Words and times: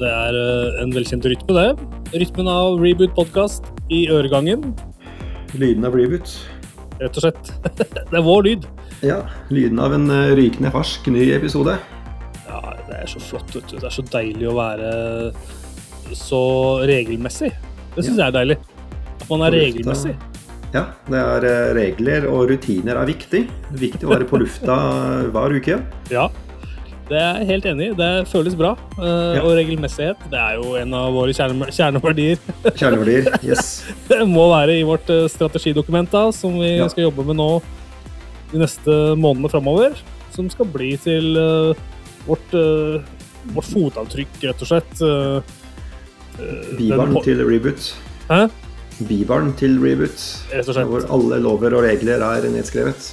Ja, 0.00 0.06
det 0.06 0.12
er 0.16 0.36
eh, 0.40 0.76
en 0.80 0.92
velkjent 0.96 1.26
rytme, 1.28 1.52
det. 1.52 2.14
Rytmen 2.16 2.46
av 2.48 2.78
Reboot 2.80 3.10
podkast 3.12 3.66
i 3.92 4.06
øregangen, 4.08 4.72
Lyden 5.52 5.84
av 5.84 5.92
reboot. 5.98 6.30
rett 7.02 7.18
og 7.18 7.24
slett. 7.26 7.50
det 7.76 8.16
er 8.16 8.24
vår 8.24 8.46
lyd. 8.46 8.64
Ja, 9.04 9.18
lyden 9.52 9.76
av 9.82 9.92
en 9.92 10.08
eh, 10.08 10.32
rykende 10.38 10.72
fersk 10.72 11.10
ny 11.12 11.26
episode. 11.34 11.76
Ja, 12.46 12.62
det 12.88 12.96
er 12.96 13.12
så 13.12 13.20
flott, 13.20 13.52
vet 13.52 13.68
du. 13.68 13.76
Det 13.76 13.90
er 13.90 13.92
så 13.98 14.06
deilig 14.08 14.48
å 14.48 14.56
være 14.56 14.90
så 16.16 16.42
regelmessig. 16.88 17.52
Det 17.92 18.06
syns 18.06 18.16
jeg 18.16 18.28
er 18.30 18.38
deilig. 18.40 18.60
At 19.20 19.28
man 19.28 19.44
er 19.50 19.58
regelmessig. 19.58 20.16
Ja, 20.72 20.86
det 21.10 21.26
er 21.26 21.50
eh, 21.50 21.72
regler 21.76 22.30
og 22.30 22.46
rutiner 22.54 23.02
er 23.02 23.10
viktig. 23.10 23.50
Viktig 23.76 24.08
å 24.08 24.14
være 24.14 24.32
på 24.32 24.40
lufta 24.40 24.78
hver 25.28 25.60
uke. 25.60 25.82
Ja, 26.08 26.30
det 27.10 27.18
er 27.18 27.40
jeg 27.40 27.48
helt 27.48 27.66
enig 27.72 27.88
i. 27.90 27.94
Det 27.98 28.10
føles 28.30 28.54
bra. 28.58 28.76
Eh, 28.94 29.34
Ja. 29.34 29.42
Og 29.42 29.56
regelmessighet, 29.58 30.20
det 30.30 30.38
er 30.38 30.58
jo 30.60 30.76
en 30.78 30.94
av 30.94 31.10
våre 31.14 31.34
kjerne 31.34 31.66
kjerneverdier. 31.74 32.38
Kjerneverdier. 32.78 33.26
Yes. 33.42 33.82
Det 34.08 34.20
må 34.30 34.46
være 34.52 34.78
i 34.78 34.86
vårt 34.86 35.10
eh, 35.10 35.26
strategidokument 35.32 36.10
da, 36.12 36.28
som 36.34 36.54
vi 36.60 36.76
Ja. 36.76 36.88
skal 36.88 37.08
jobbe 37.08 37.26
med 37.26 37.40
nå 37.40 37.50
de 38.52 38.62
neste 38.62 38.96
månedene 39.18 39.50
framover. 39.50 39.98
Som 40.34 40.48
skal 40.50 40.66
bli 40.70 40.92
til 41.02 41.34
uh, 41.36 41.74
vårt, 42.26 42.54
uh, 42.54 43.02
vårt 43.54 43.66
fotavtrykk, 43.66 44.36
rett 44.46 44.62
og 44.62 44.70
slett. 44.70 45.02
Uh, 45.02 45.42
eh, 46.38 47.22
til 47.26 47.42
reboot. 47.42 47.94
Hæ? 48.30 48.44
Bibaren 49.08 49.52
til 49.58 49.80
reboot. 49.82 50.22
Rett 50.54 50.68
og 50.70 50.76
slett. 50.76 50.86
Hvor 50.86 51.06
alle 51.10 51.42
lover 51.42 51.74
og 51.74 51.82
regler 51.88 52.22
er 52.22 52.46
nedskrevet. 52.50 53.10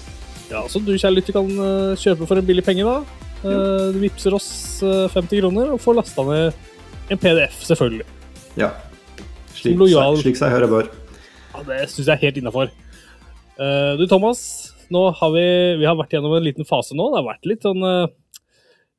Ja, 0.52 0.62
så 0.70 0.80
du 0.80 0.94
kjære 0.94 1.18
lytter 1.18 1.34
kan 1.36 1.50
kjøpe 1.98 2.28
for 2.30 2.38
en 2.38 2.46
billig 2.46 2.64
penge, 2.64 2.86
da. 2.86 3.02
Eh, 3.46 3.92
Du 3.94 4.00
vippser 4.02 4.34
oss 4.38 4.82
eh, 4.84 5.08
50 5.14 5.42
kroner 5.42 5.74
og 5.76 5.82
får 5.84 6.00
lasta 6.00 6.26
ned 6.28 6.54
en 7.14 7.20
PDF, 7.22 7.62
selvfølgelig. 7.68 8.06
Ja. 8.58 8.72
Slik, 9.56 9.78
lojal- 9.80 10.18
slik 10.22 10.38
seg 10.40 10.52
høre 10.54 10.68
bør. 10.72 10.90
Ja, 11.54 11.64
Det 11.64 11.84
syns 11.90 12.06
jeg 12.08 12.16
er 12.18 12.24
helt 12.28 12.38
innafor. 12.42 12.72
Du 13.58 14.04
Thomas, 14.06 14.42
nå 14.94 15.00
har 15.18 15.32
vi, 15.34 15.44
vi 15.80 15.86
har 15.88 15.96
vært 15.98 16.12
gjennom 16.14 16.36
en 16.38 16.46
liten 16.46 16.68
fase 16.68 16.94
nå. 16.98 17.08
Det 17.10 17.18
har 17.24 17.26
vært 17.32 17.48
litt 17.50 17.66
sånn 17.66 17.82
eh, 17.84 18.08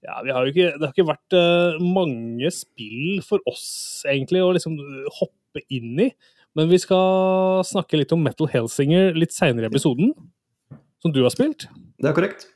Ja, 0.03 0.17
vi 0.25 0.33
har 0.35 0.47
jo 0.47 0.51
ikke, 0.55 0.73
det 0.79 0.85
har 0.87 0.93
ikke 0.95 1.09
vært 1.09 1.35
uh, 1.35 1.79
mange 1.83 2.51
spill 2.55 3.19
for 3.27 3.43
oss, 3.51 4.03
egentlig, 4.07 4.43
å 4.47 4.53
liksom 4.55 4.77
hoppe 5.19 5.63
inn 5.75 5.99
i. 6.05 6.09
Men 6.55 6.71
vi 6.71 6.79
skal 6.79 7.65
snakke 7.67 7.99
litt 7.99 8.13
om 8.15 8.23
Metal 8.23 8.47
Hellsinger 8.51 9.11
litt 9.19 9.35
seinere 9.35 9.67
i 9.67 9.71
episoden. 9.73 10.13
Som 11.03 11.13
du 11.15 11.21
har 11.25 11.35
spilt. 11.35 11.67
Det 11.99 12.09
er 12.11 12.15
korrekt. 12.17 12.47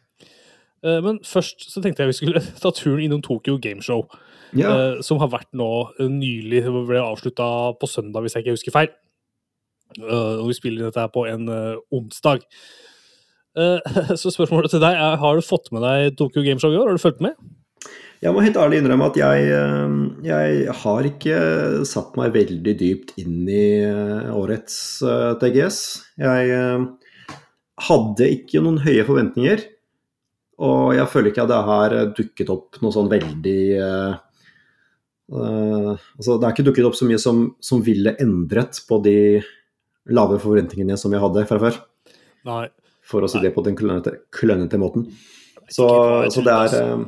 Eh, 0.82 1.00
Men 1.04 1.20
først 1.26 1.68
så 1.70 1.82
tenkte 1.82 2.02
jeg 2.04 2.12
vi 2.12 2.18
skulle 2.20 2.42
ta 2.62 2.72
turen 2.74 3.02
innom 3.06 3.22
Tokyo 3.24 3.58
Gameshow. 3.62 4.06
Ja. 4.52 4.68
eh, 4.68 4.98
som 5.00 5.20
har 5.22 5.30
vært 5.32 5.48
nå 5.56 5.68
eh, 5.96 6.10
nylig, 6.12 6.64
ble 6.88 7.00
avslutta 7.00 7.46
på 7.80 7.88
søndag, 7.88 8.20
hvis 8.24 8.36
jeg 8.36 8.44
ikke 8.44 8.56
husker 8.58 8.74
feil. 8.74 8.92
Og 10.02 10.46
vi 10.48 10.54
spiller 10.56 10.86
dette 10.88 11.02
her 11.02 11.10
på 11.12 11.26
en 11.28 11.50
onsdag. 11.92 12.46
Så 14.16 14.30
spørsmålet 14.32 14.72
til 14.72 14.80
deg 14.80 14.96
er, 14.96 15.18
har 15.20 15.36
du 15.36 15.44
fått 15.44 15.66
med 15.76 15.84
deg 15.84 16.14
Tokyo 16.16 16.40
Gameshow 16.46 16.72
i 16.72 16.78
år? 16.80 16.88
Har 16.88 16.96
du 16.96 17.02
fulgt 17.02 17.20
med? 17.20 17.34
Jeg 18.24 18.32
må 18.32 18.40
helt 18.40 18.56
ærlig 18.56 18.78
innrømme 18.80 19.10
at 19.10 19.18
jeg, 19.20 19.50
jeg 20.24 20.76
har 20.80 21.08
ikke 21.10 21.36
satt 21.90 22.16
meg 22.16 22.32
veldig 22.32 22.74
dypt 22.80 23.12
inn 23.20 23.42
i 23.52 23.66
årets 24.32 24.78
TGS. 25.42 25.82
Jeg 26.24 26.56
hadde 27.90 28.32
ikke 28.38 28.64
noen 28.64 28.80
høye 28.86 29.04
forventninger. 29.04 29.66
Og 30.62 30.92
jeg 30.94 31.08
føler 31.10 31.32
ikke 31.32 31.46
at 31.46 31.50
det 31.50 31.62
har 31.66 31.94
dukket 32.16 32.52
opp 32.52 32.78
noe 32.82 32.94
sånn 32.94 33.10
veldig 33.10 33.62
uh, 33.82 34.12
uh, 35.34 35.94
Altså, 35.96 36.36
det 36.36 36.46
er 36.46 36.52
ikke 36.54 36.66
dukket 36.68 36.86
opp 36.86 36.98
så 36.98 37.08
mye 37.08 37.18
som, 37.22 37.48
som 37.62 37.82
ville 37.84 38.14
endret 38.22 38.78
på 38.86 39.00
de 39.02 39.16
lave 40.10 40.38
forventningene 40.42 40.98
som 40.98 41.14
jeg 41.14 41.22
hadde 41.22 41.46
fra 41.48 41.58
før. 41.62 41.80
Nei. 42.48 42.66
For 43.06 43.24
å 43.24 43.30
si 43.30 43.42
det 43.42 43.52
på 43.54 43.64
den 43.66 43.76
klønete, 43.78 44.16
klønete 44.34 44.78
måten. 44.80 45.08
Så, 45.70 45.86
så 46.32 46.42
det 46.44 46.52
er 46.52 46.74
eh, 46.78 47.04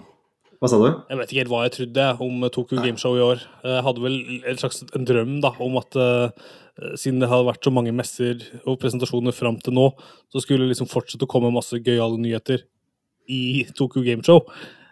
Hva 0.62 0.70
sa 0.70 0.78
du? 0.81 0.87
Jeg 1.10 1.19
vet 1.19 1.32
ikke 1.32 1.41
helt 1.43 1.53
hva 1.53 1.62
jeg 1.64 1.75
trodde 1.75 2.04
om 2.26 2.44
Tokyo 2.54 2.82
Gameshow 2.82 3.19
i 3.19 3.25
år. 3.25 3.43
Jeg 3.66 3.87
hadde 3.87 4.04
vel 4.04 4.20
en 4.50 4.60
slags 4.60 4.82
en 4.94 5.09
drøm 5.09 5.34
da, 5.44 5.50
om 5.62 5.78
at 5.81 5.98
uh, 5.98 6.53
siden 6.98 7.20
det 7.22 7.31
hadde 7.31 7.48
vært 7.50 7.66
så 7.66 7.75
mange 7.75 7.94
messer 7.94 8.47
og 8.62 8.78
presentasjoner 8.82 9.34
fram 9.37 9.59
til 9.62 9.76
nå, 9.76 9.88
så 10.32 10.43
skulle 10.43 10.64
det 10.64 10.75
liksom 10.75 10.91
fortsette 10.91 11.26
å 11.26 11.31
komme 11.31 11.53
masse 11.54 11.78
gøyale 11.82 12.19
nyheter 12.22 12.64
i 13.30 13.64
Tokyo 13.76 14.04
Gameshow. 14.04 14.44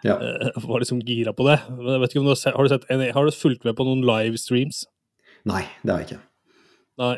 Ja. 0.03 0.17
Uh, 0.19 0.65
var 0.67 0.83
liksom 0.83 1.01
gira 1.05 1.33
på 1.35 1.45
det. 1.47 1.59
Men 1.69 1.95
jeg 1.95 2.03
vet 2.03 2.13
ikke 2.13 2.23
om 2.23 2.27
du 2.27 2.33
har, 2.33 2.41
sett, 2.41 2.57
har, 2.57 2.67
du 2.67 2.73
sett, 2.73 2.89
har 2.89 3.29
du 3.29 3.35
fulgt 3.35 3.67
med 3.67 3.77
på 3.77 3.87
noen 3.87 4.03
livestreams? 4.07 4.83
Nei, 5.49 5.63
det 5.83 5.93
har 5.93 6.03
jeg 6.03 6.11
ikke. 6.11 6.23
Nei. 7.03 7.15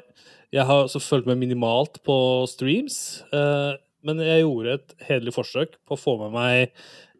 Jeg 0.55 0.69
har 0.69 0.85
også 0.85 1.01
fulgt 1.03 1.27
med 1.27 1.41
minimalt 1.41 1.99
på 2.05 2.17
streams, 2.49 3.23
Uh, 3.33 3.75
men 4.05 4.19
jeg 4.21 4.43
gjorde 4.43 4.75
et 4.77 4.91
hederlig 5.07 5.33
forsøk 5.33 5.79
på 5.81 5.95
å 5.95 5.97
få 5.97 6.13
med 6.19 6.35
meg 6.35 6.75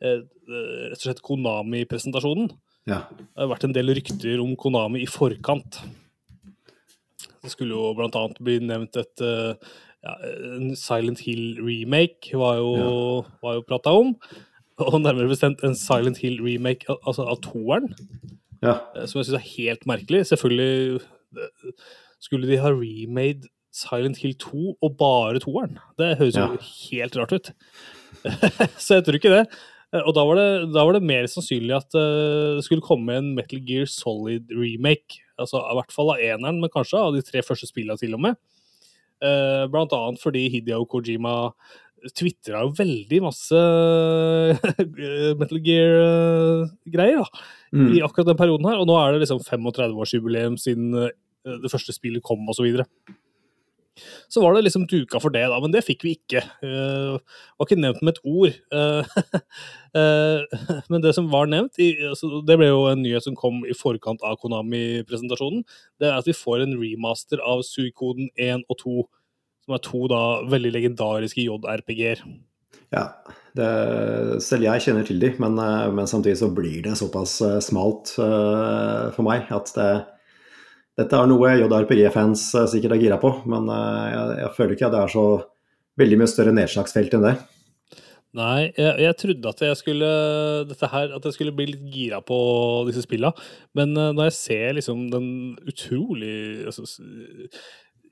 uh, 0.06 0.22
rett 0.22 1.00
og 1.00 1.02
slett 1.02 1.24
Konami-presentasjonen. 1.26 2.52
Ja. 2.86 3.08
Det 3.10 3.42
har 3.42 3.50
vært 3.50 3.66
en 3.66 3.74
del 3.74 3.90
rykter 3.98 4.42
om 4.44 4.54
Konami 4.60 5.02
i 5.02 5.10
forkant. 5.10 5.82
Det 7.46 7.54
skulle 7.54 7.78
jo 7.78 7.94
blant 7.98 8.18
annet 8.18 8.42
bli 8.42 8.60
nevnt 8.66 8.98
et 8.98 9.22
eh, 9.22 9.74
ja, 10.06 10.14
en 10.56 10.76
Silent 10.78 11.20
Hill-remake, 11.26 12.32
var 12.38 12.60
jo, 12.62 12.72
var 13.44 13.58
jo 13.60 13.66
prata 13.68 13.94
om. 13.98 14.14
Og 14.86 14.98
nærmere 15.02 15.30
bestemt 15.32 15.64
en 15.64 15.76
Silent 15.80 16.20
Hill-remake 16.22 16.86
altså 17.08 17.26
av 17.32 17.40
toeren, 17.46 17.90
ja. 18.62 18.78
eh, 18.96 19.06
som 19.08 19.22
jeg 19.22 19.30
syns 19.30 19.38
er 19.40 19.46
helt 19.56 19.86
merkelig. 19.90 20.26
Selvfølgelig 20.32 21.00
eh, 21.40 21.70
skulle 22.24 22.50
de 22.50 22.58
ha 22.64 22.72
remade 22.76 23.48
Silent 23.76 24.20
Hill 24.22 24.36
2 24.40 24.76
og 24.84 24.98
bare 25.00 25.40
toeren. 25.44 25.78
Det 26.00 26.14
høres 26.20 26.36
jo 26.38 26.44
Ja. 26.44 26.66
helt 26.92 27.16
rart 27.20 27.34
ut. 27.36 27.50
Så 28.82 28.98
jeg 29.00 29.06
tror 29.08 29.18
ikke 29.20 29.32
det. 29.34 29.46
Eh, 29.94 30.02
Og 30.04 30.14
da 30.18 30.24
var 30.28 30.40
det, 30.40 30.48
da 30.76 30.84
var 30.88 30.96
det 30.98 31.04
mer 31.08 31.28
sannsynlig 31.32 31.76
at 31.78 31.92
det 31.96 32.64
skulle 32.68 32.84
komme 32.84 33.16
en 33.20 33.34
Metal 33.38 33.60
Gear 33.68 33.88
Solid 33.92 34.52
remake. 34.52 35.22
Altså 35.40 35.60
i 35.64 35.76
hvert 35.80 35.92
fall 35.96 36.12
av 36.16 36.20
eneren, 36.24 36.60
men 36.64 36.72
kanskje 36.74 37.00
av 37.00 37.16
de 37.16 37.24
tre 37.24 37.44
første 37.44 37.68
spillene 37.70 38.00
til 38.00 38.16
og 38.16 38.24
med. 38.28 38.36
Eh, 39.26 39.66
Blant 39.74 39.94
annet 39.98 40.22
fordi 40.22 40.46
Hideo 40.54 40.86
Kojima 40.90 41.36
tvitra 42.14 42.60
jo 42.62 42.74
veldig 42.78 43.20
masse 43.26 43.58
Metal 45.40 45.62
Gear-greier 45.66 47.22
da, 47.24 47.46
Mm. 47.76 47.90
i 47.92 48.00
akkurat 48.06 48.30
den 48.30 48.38
perioden 48.40 48.68
her. 48.70 48.78
Og 48.80 48.88
nå 48.88 48.94
er 49.02 49.12
det 49.18 49.24
liksom 49.26 49.42
35-årsjubileum 49.44 50.54
siden 50.62 50.94
eh, 50.96 51.10
det 51.44 51.72
første 51.74 51.92
spillet 51.92 52.24
kom, 52.24 52.46
og 52.48 52.56
så 54.32 54.42
var 54.44 54.56
det 54.56 54.66
liksom 54.66 54.86
duka 54.92 55.20
for 55.24 55.34
det, 55.34 55.46
da, 55.52 55.60
men 55.64 55.74
det 55.74 55.84
fikk 55.88 56.06
vi 56.06 56.16
ikke. 56.18 56.42
Uh, 56.64 57.18
var 57.56 57.68
ikke 57.68 57.80
nevnt 57.80 58.02
med 58.04 58.16
et 58.16 58.24
ord. 58.28 58.58
Uh, 58.74 59.04
uh, 59.96 60.82
men 60.92 61.04
det 61.04 61.16
som 61.18 61.30
var 61.32 61.50
nevnt, 61.52 61.80
i, 61.82 61.94
altså, 62.10 62.42
det 62.48 62.58
ble 62.60 62.70
jo 62.72 62.86
en 62.92 63.04
nyhet 63.06 63.26
som 63.26 63.38
kom 63.40 63.64
i 63.68 63.76
forkant 63.78 64.24
av 64.28 64.40
Konami-presentasjonen, 64.42 65.64
det 66.02 66.10
er 66.10 66.18
at 66.20 66.28
vi 66.30 66.36
får 66.36 66.66
en 66.66 66.76
remaster 66.82 67.44
av 67.44 67.64
Suikoden 67.68 68.32
1 68.36 68.68
og 68.68 68.82
2, 68.84 68.98
som 69.66 69.78
er 69.78 69.86
to 69.86 70.04
da 70.12 70.26
veldig 70.52 70.76
legendariske 70.76 71.48
JRPG-er. 71.48 72.28
ja. 72.96 73.10
Det, 73.56 73.68
selv 74.44 74.66
jeg 74.66 74.84
kjenner 74.84 75.06
til 75.08 75.22
de, 75.22 75.30
men, 75.40 75.54
men 75.96 76.10
samtidig 76.12 76.42
så 76.42 76.50
blir 76.52 76.82
det 76.84 76.98
såpass 77.00 77.38
smalt 77.64 78.12
for 78.18 79.24
meg 79.24 79.48
at 79.56 79.72
det, 79.78 79.86
dette 81.00 81.18
er 81.20 81.28
noe 81.28 81.52
JRPG-fans 81.60 82.46
eh, 82.56 82.70
sikkert 82.72 82.96
er 82.96 83.04
gira 83.04 83.20
på, 83.22 83.32
men 83.52 83.68
eh, 83.72 84.06
jeg, 84.14 84.40
jeg 84.44 84.54
føler 84.56 84.78
ikke 84.78 84.88
at 84.88 84.96
det 84.96 85.04
er 85.04 85.14
så 85.16 85.28
veldig 86.00 86.20
mye 86.22 86.32
større 86.32 86.56
nedslagsfelt 86.56 87.16
enn 87.18 87.28
det. 87.28 87.36
Nei, 88.36 88.68
jeg, 88.76 88.92
jeg 89.00 89.16
trodde 89.20 89.52
at 89.54 89.62
jeg 89.64 89.80
skulle 89.80 90.08
her, 90.92 91.14
at 91.16 91.28
jeg 91.28 91.36
skulle 91.38 91.56
bli 91.56 91.70
litt 91.70 91.86
gira 91.92 92.20
på 92.24 92.38
disse 92.90 93.06
spilla, 93.06 93.32
men 93.78 93.96
eh, 93.96 94.12
når 94.16 94.30
jeg 94.30 94.38
ser 94.40 94.78
liksom 94.80 95.08
den 95.14 95.30
utrolig 95.68 96.66
altså, 96.68 96.84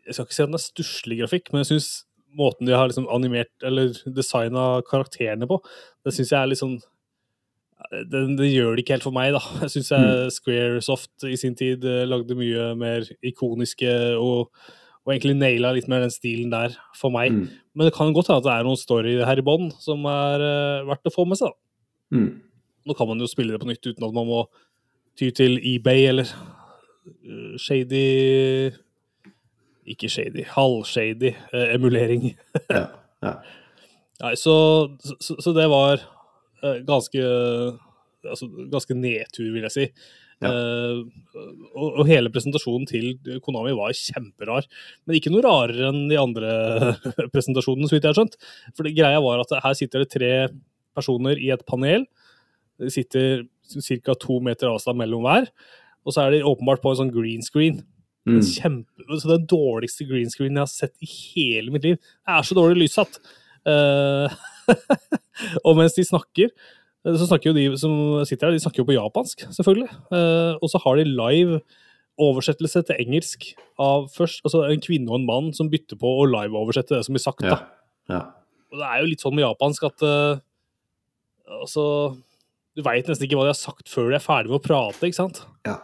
Jeg 0.04 0.16
skal 0.16 0.26
ikke 0.28 0.36
si 0.36 0.44
at 0.44 0.52
den 0.52 0.60
er 0.60 0.64
stusslig 0.64 1.20
grafikk, 1.22 1.52
men 1.52 1.64
jeg 1.64 1.74
syns 1.74 1.92
måten 2.34 2.68
de 2.68 2.74
har 2.76 2.90
liksom 2.90 3.08
animert 3.14 3.52
eller 3.68 3.94
designa 4.16 4.82
karakterene 4.88 5.48
på, 5.48 5.60
det 6.04 6.16
syns 6.16 6.32
jeg 6.34 6.40
er 6.40 6.50
litt 6.52 6.60
sånn 6.64 6.80
det, 7.92 8.06
den, 8.12 8.38
gjør 8.48 8.76
det 8.76 8.84
ikke 8.84 8.96
helt 8.98 9.06
for 9.08 9.16
meg, 9.16 9.34
da. 9.36 9.42
Jeg 9.64 9.74
syns 9.76 9.92
Squaresoft 10.38 11.26
i 11.28 11.36
sin 11.40 11.58
tid 11.58 11.84
eh, 11.88 12.06
lagde 12.08 12.38
mye 12.38 12.72
mer 12.80 13.08
ikoniske 13.26 13.92
og, 14.20 14.54
og 15.04 15.14
egentlig 15.14 15.36
naila 15.40 15.74
litt 15.76 15.90
mer 15.92 16.06
den 16.06 16.14
stilen 16.14 16.54
der 16.54 16.76
for 17.00 17.14
meg. 17.14 17.34
Mm. 17.34 17.48
Men 17.74 17.90
det 17.90 17.96
kan 17.96 18.14
godt 18.16 18.32
hende 18.32 18.44
at 18.44 18.48
det 18.48 18.56
er 18.56 18.68
noen 18.68 18.80
story 18.80 19.18
her 19.26 19.42
i 19.42 19.46
bånn 19.46 19.72
som 19.82 20.06
er 20.10 20.44
uh, 20.44 20.88
verdt 20.90 21.10
å 21.10 21.14
få 21.14 21.26
med 21.30 21.40
seg. 21.40 21.52
da. 21.52 22.18
Mm. 22.18 22.30
Nå 22.84 22.96
kan 22.98 23.10
man 23.10 23.24
jo 23.24 23.30
spille 23.32 23.56
det 23.56 23.62
på 23.64 23.70
nytt 23.70 23.88
uten 23.88 24.06
at 24.06 24.16
man 24.16 24.30
må 24.30 24.44
ty 25.20 25.30
til 25.36 25.58
eBay 25.58 26.08
eller 26.12 26.30
uh, 26.30 27.56
shady 27.62 28.72
Ikke 29.90 30.08
shady, 30.08 30.46
halvshady 30.48 31.34
uh, 31.52 31.68
emulering. 31.74 32.34
Ja, 32.70 32.88
ja. 33.26 33.38
Nei, 34.24 34.36
så, 34.40 34.54
så, 35.20 35.36
så 35.42 35.52
det 35.52 35.66
var 35.68 36.00
ganske 36.88 37.24
altså, 38.30 38.48
ganske 38.72 38.98
nedtur, 38.98 39.50
vil 39.54 39.66
jeg 39.68 39.76
si. 39.76 39.88
Ja. 40.44 40.50
Uh, 40.50 41.04
og, 41.72 42.02
og 42.02 42.10
hele 42.10 42.32
presentasjonen 42.34 42.88
til 42.90 43.14
Konami 43.46 43.76
var 43.78 43.96
kjemperar. 43.96 44.68
Men 45.06 45.20
ikke 45.20 45.32
noe 45.34 45.44
rarere 45.46 45.92
enn 45.92 46.10
de 46.12 46.20
andre 46.20 46.52
presentasjonene, 47.34 47.88
så 47.90 47.98
vidt 47.98 48.08
jeg 48.08 48.14
har 48.14 48.20
skjønt. 48.20 48.38
For 48.76 48.88
det 48.88 48.96
greia 48.98 49.22
var 49.24 49.44
at 49.44 49.56
her 49.64 49.78
sitter 49.80 50.04
det 50.04 50.12
tre 50.14 50.34
personer 50.98 51.40
i 51.40 51.50
et 51.54 51.64
panel. 51.70 52.06
De 52.82 52.92
sitter 52.94 53.46
ca. 54.04 54.18
to 54.20 54.40
meter 54.44 54.70
avstand 54.72 55.00
mellom 55.00 55.26
hver. 55.26 55.50
Og 56.04 56.16
så 56.16 56.26
er 56.26 56.36
de 56.36 56.46
åpenbart 56.48 56.84
på 56.84 56.92
en 56.92 57.00
sånn 57.00 57.14
green 57.14 57.46
screen. 57.46 57.82
Mm. 58.28 58.40
Kjempe, 58.40 59.20
så 59.20 59.34
Den 59.34 59.48
dårligste 59.52 60.08
green 60.08 60.32
screen 60.32 60.56
jeg 60.56 60.64
har 60.64 60.72
sett 60.72 60.94
i 61.04 61.10
hele 61.10 61.74
mitt 61.74 61.88
liv. 61.88 62.00
Det 62.00 62.36
er 62.36 62.48
så 62.48 62.58
dårlig 62.58 62.86
lyssatt. 62.86 63.20
Eh, 63.68 64.36
og 65.66 65.78
mens 65.80 65.96
de 65.98 66.06
snakker, 66.08 66.52
så 67.04 67.28
snakker 67.28 67.52
jo 67.52 67.58
de 67.58 67.66
som 67.80 67.96
sitter 68.28 68.48
her, 68.48 68.56
de 68.56 68.64
snakker 68.64 68.84
jo 68.84 68.88
på 68.88 68.96
japansk, 68.96 69.46
selvfølgelig. 69.52 69.90
Eh, 70.16 70.54
og 70.56 70.72
så 70.72 70.80
har 70.86 71.00
de 71.00 71.10
live 71.10 71.60
oversettelse 72.22 72.84
til 72.88 73.00
engelsk 73.02 73.48
av 73.82 74.06
først 74.14 74.44
altså 74.46 74.68
en 74.70 74.84
kvinne 74.84 75.10
og 75.10 75.18
en 75.20 75.28
mann 75.28 75.50
som 75.58 75.72
bytter 75.72 75.98
på 76.00 76.12
å 76.22 76.28
live-oversette 76.30 76.96
det 76.96 77.08
som 77.08 77.18
blir 77.18 77.24
sagt. 77.24 77.42
Da. 77.44 77.60
ja. 78.12 78.22
Og 78.74 78.82
det 78.82 78.90
er 78.90 79.02
jo 79.02 79.10
litt 79.10 79.24
sånn 79.24 79.36
med 79.36 79.46
japansk 79.46 79.88
at 79.90 80.06
eh, 80.08 80.44
altså 81.60 81.86
Du 82.74 82.82
veit 82.86 83.06
nesten 83.06 83.28
ikke 83.28 83.38
hva 83.38 83.46
de 83.46 83.52
har 83.52 83.60
sagt 83.60 83.90
før 83.92 84.08
de 84.10 84.18
er 84.18 84.24
ferdig 84.24 84.50
med 84.50 84.62
å 84.62 84.64
prate, 84.64 85.10
ikke 85.10 85.20
sant? 85.20 85.44
ja. 85.68 85.82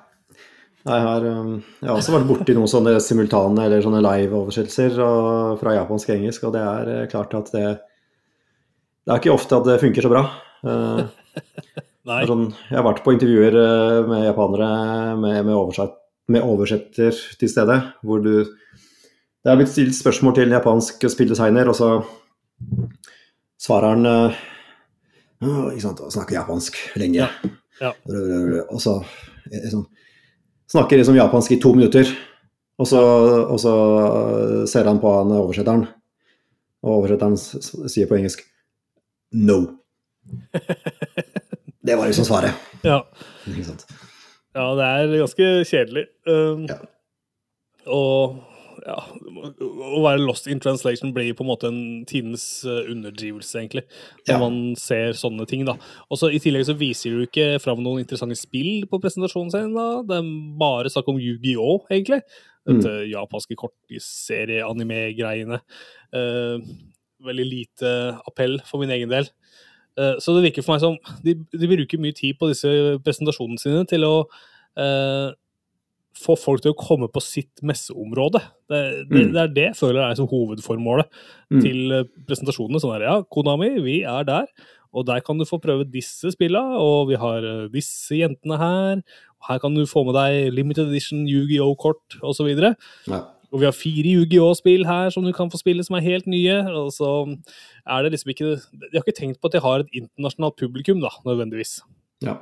Jeg 0.87 1.03
har, 1.03 1.25
um, 1.27 1.57
jeg 1.81 1.89
har 1.89 1.97
også 1.99 2.13
vært 2.13 2.27
borti 2.29 2.53
noen 2.55 2.69
sånne 2.71 2.93
simultane 3.03 3.65
eller 3.67 3.81
sånne 3.83 3.99
live-oversettelser 3.99 4.95
fra 5.59 5.73
japansk 5.75 6.07
og 6.07 6.15
engelsk, 6.15 6.45
og 6.47 6.53
det 6.55 6.61
er 6.63 6.91
eh, 6.93 7.07
klart 7.11 7.35
at 7.35 7.51
det 7.51 7.65
Det 9.05 9.13
er 9.13 9.21
ikke 9.21 9.33
ofte 9.33 9.57
at 9.57 9.67
det 9.67 9.79
funker 9.81 10.05
så 10.05 10.11
bra. 10.11 10.23
Eh, 10.69 11.01
sånn, 12.29 12.49
jeg 12.67 12.77
har 12.77 12.85
vært 12.85 13.03
på 13.05 13.13
intervjuer 13.15 13.55
eh, 13.61 13.99
med 14.09 14.25
japanere 14.27 14.69
med, 15.19 15.37
med, 15.47 15.55
oversett, 15.55 15.95
med 16.29 16.45
oversetter 16.45 17.21
til 17.39 17.51
stede, 17.51 17.79
hvor 18.03 18.23
du 18.23 18.33
Det 19.39 19.47
er 19.47 19.55
blitt 19.55 19.71
stilt 19.71 19.95
spørsmål 19.95 20.35
til 20.35 20.49
en 20.49 20.57
japansk 20.57 21.05
spilldesigner, 21.13 21.69
og 21.71 21.77
så 21.77 21.89
svarer 23.59 23.95
han 23.95 24.09
eh, 24.09 24.41
ikke 25.71 25.85
sant, 25.85 26.03
og 26.03 26.11
snakker 26.11 26.41
japansk 26.41 26.81
lenge. 26.99 27.23
Ja, 27.23 27.29
ja. 27.79 27.93
Og 28.67 28.81
så 28.83 28.99
sånn, 29.71 29.87
snakker 30.69 30.99
liksom 30.99 31.17
japansk 31.17 31.55
i 31.55 31.61
to 31.63 31.71
minutter, 31.77 32.11
og 32.79 32.87
så, 32.87 32.99
og 33.47 33.57
så 33.63 33.73
ser 34.69 34.91
han 34.91 34.99
på 34.99 35.15
han 35.21 35.31
oversetteren, 35.39 35.87
og 36.83 36.97
oversetteren 36.99 37.39
sier 37.39 38.11
på 38.11 38.19
engelsk 38.19 38.43
No. 39.33 39.59
Det 41.81 41.95
var 41.97 42.05
liksom 42.09 42.25
svaret. 42.25 42.53
Ja. 42.83 43.01
Ja, 44.55 44.75
det 44.75 44.83
er 44.85 45.17
ganske 45.19 45.43
kjedelig. 45.67 46.05
Um, 46.27 46.67
Ja. 46.69 46.75
Og 47.89 48.35
ja, 48.85 48.95
å 48.95 50.01
være 50.03 50.21
lost 50.23 50.47
in 50.47 50.59
translation 50.63 51.11
blir 51.13 51.33
på 51.35 51.43
en 51.43 51.49
måte 51.49 51.67
en 51.67 52.05
tidens 52.07 52.63
uh, 52.67 52.85
underdrivelse, 52.91 53.57
egentlig. 53.59 53.83
Når 54.27 54.33
Ja. 54.33 54.37
man 54.39 54.75
ser 54.79 55.11
sånne 55.17 55.45
ting, 55.49 55.65
da. 55.67 55.73
Og 56.09 56.17
så 56.21 56.29
I 56.31 56.39
tillegg 56.39 56.65
så 56.67 56.77
viser 56.79 57.09
du 57.17 57.21
ikke 57.25 57.59
fram 57.63 57.81
noen 57.83 57.99
interessante 58.05 58.35
spill 58.39 58.85
på 58.87 58.99
presentasjonen 59.03 59.51
sin. 59.51 59.73
da. 59.75 59.87
Det 60.07 60.15
er 60.21 60.29
bare 60.59 60.89
snakk 60.93 61.07
om 61.11 61.19
Yu-Gi-Oh, 61.19 61.79
egentlig. 61.91 62.21
Dette 62.69 62.93
japanske 63.09 63.55
kortserie-anime-greiene. 63.59 65.59
Uh, 66.13 66.59
veldig 67.25 67.45
lite 67.49 67.91
appell 68.27 68.59
for 68.65 68.79
min 68.83 68.89
egen 68.95 69.09
del. 69.11 69.27
Eh, 69.97 70.15
Så 70.19 70.35
det 70.35 70.45
virker 70.51 70.63
for 70.63 70.75
meg 70.77 70.81
som 70.81 70.97
de, 71.23 71.33
de 71.35 71.67
bruker 71.67 71.99
mye 71.99 72.15
tid 72.15 72.37
på 72.39 72.47
disse 72.51 72.69
presentasjonene 73.03 73.59
sine 73.59 73.85
til 73.89 74.05
å 74.07 74.15
eh, 74.79 75.31
få 76.19 76.35
folk 76.39 76.61
til 76.63 76.73
å 76.73 76.77
komme 76.79 77.07
på 77.11 77.21
sitt 77.23 77.61
messeområde. 77.63 78.41
Det, 78.69 78.79
det, 79.09 79.21
Mm. 79.27 79.31
det 79.33 79.41
er 79.41 79.53
det 79.55 79.65
jeg 79.69 79.77
føler 79.79 80.01
er 80.09 80.15
som 80.19 80.27
hovedformålet 80.27 81.07
Mm. 81.51 81.61
til 81.63 81.91
eh, 81.91 82.03
presentasjonene. 82.27 82.79
Sånn 82.81 82.93
her, 82.97 83.05
ja, 83.07 83.21
Konami, 83.23 83.79
vi 83.83 84.01
er 84.03 84.23
der, 84.27 84.45
og 84.93 85.05
der 85.05 85.19
kan 85.21 85.37
du 85.37 85.45
få 85.45 85.59
prøve 85.61 85.85
disse 85.89 86.31
spillene, 86.33 86.75
og 86.79 87.09
vi 87.09 87.15
har 87.15 87.43
eh, 87.45 87.67
disse 87.71 88.15
jentene 88.19 88.57
her, 88.57 89.03
og 89.39 89.47
her 89.47 89.59
kan 89.59 89.73
du 89.75 89.85
få 89.85 90.03
med 90.05 90.15
deg 90.17 90.53
limited 90.53 90.87
edition 90.89 91.25
Yu-Gi-Oh-kort, 91.27 92.19
osv. 92.23 92.49
Ja. 93.07 93.21
Og 93.49 93.61
vi 93.61 93.65
har 93.65 93.73
fire 93.73 94.11
Yu-Gi-Oh-spill 94.19 94.85
her 94.85 95.09
som 95.13 95.25
du 95.25 95.31
kan 95.33 95.49
få 95.49 95.57
spille 95.57 95.83
som 95.85 95.97
er 95.97 96.05
helt 96.05 96.27
nye. 96.29 96.59
Og 96.69 96.91
så 96.93 97.09
er 97.87 98.05
det 98.05 98.13
liksom 98.13 98.29
ikke 98.33 98.51
De 98.59 98.93
har 98.93 99.01
ikke 99.01 99.17
tenkt 99.17 99.41
på 99.41 99.49
at 99.49 99.57
de 99.57 99.63
har 99.63 99.83
et 99.83 99.99
internasjonalt 100.03 100.57
publikum, 100.59 101.01
da, 101.01 101.11
nødvendigvis. 101.25 101.79
ja. 102.25 102.37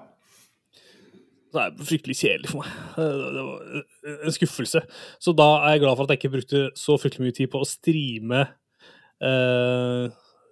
Så 1.48 1.62
det 1.62 1.64
er 1.64 1.86
fryktelig 1.88 2.16
kjedelig 2.20 2.50
for 2.52 2.60
meg. 2.60 2.72
Det 3.00 3.44
var 3.48 4.18
en 4.28 4.34
skuffelse. 4.36 4.82
Så 5.24 5.32
da 5.32 5.46
er 5.64 5.78
jeg 5.78 5.84
glad 5.86 5.96
for 5.96 6.04
at 6.04 6.12
jeg 6.12 6.20
ikke 6.20 6.34
brukte 6.34 6.64
så 6.76 6.98
fryktelig 7.00 7.24
mye 7.24 7.36
tid 7.38 7.48
på 7.54 7.62
å 7.64 7.68
streame 7.68 8.42
eh, 9.24 10.10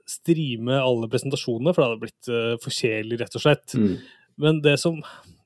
Streame 0.08 0.78
alle 0.80 1.10
presentasjonene, 1.10 1.74
for 1.74 1.82
det 1.82 1.90
hadde 1.90 2.04
blitt 2.06 2.30
eh, 2.32 2.56
for 2.64 2.72
kjedelig, 2.78 3.20
rett 3.24 3.36
og 3.36 3.44
slett. 3.44 3.76
Mm. 3.76 3.98
Men 4.46 4.62
det 4.64 4.78
som 4.80 5.02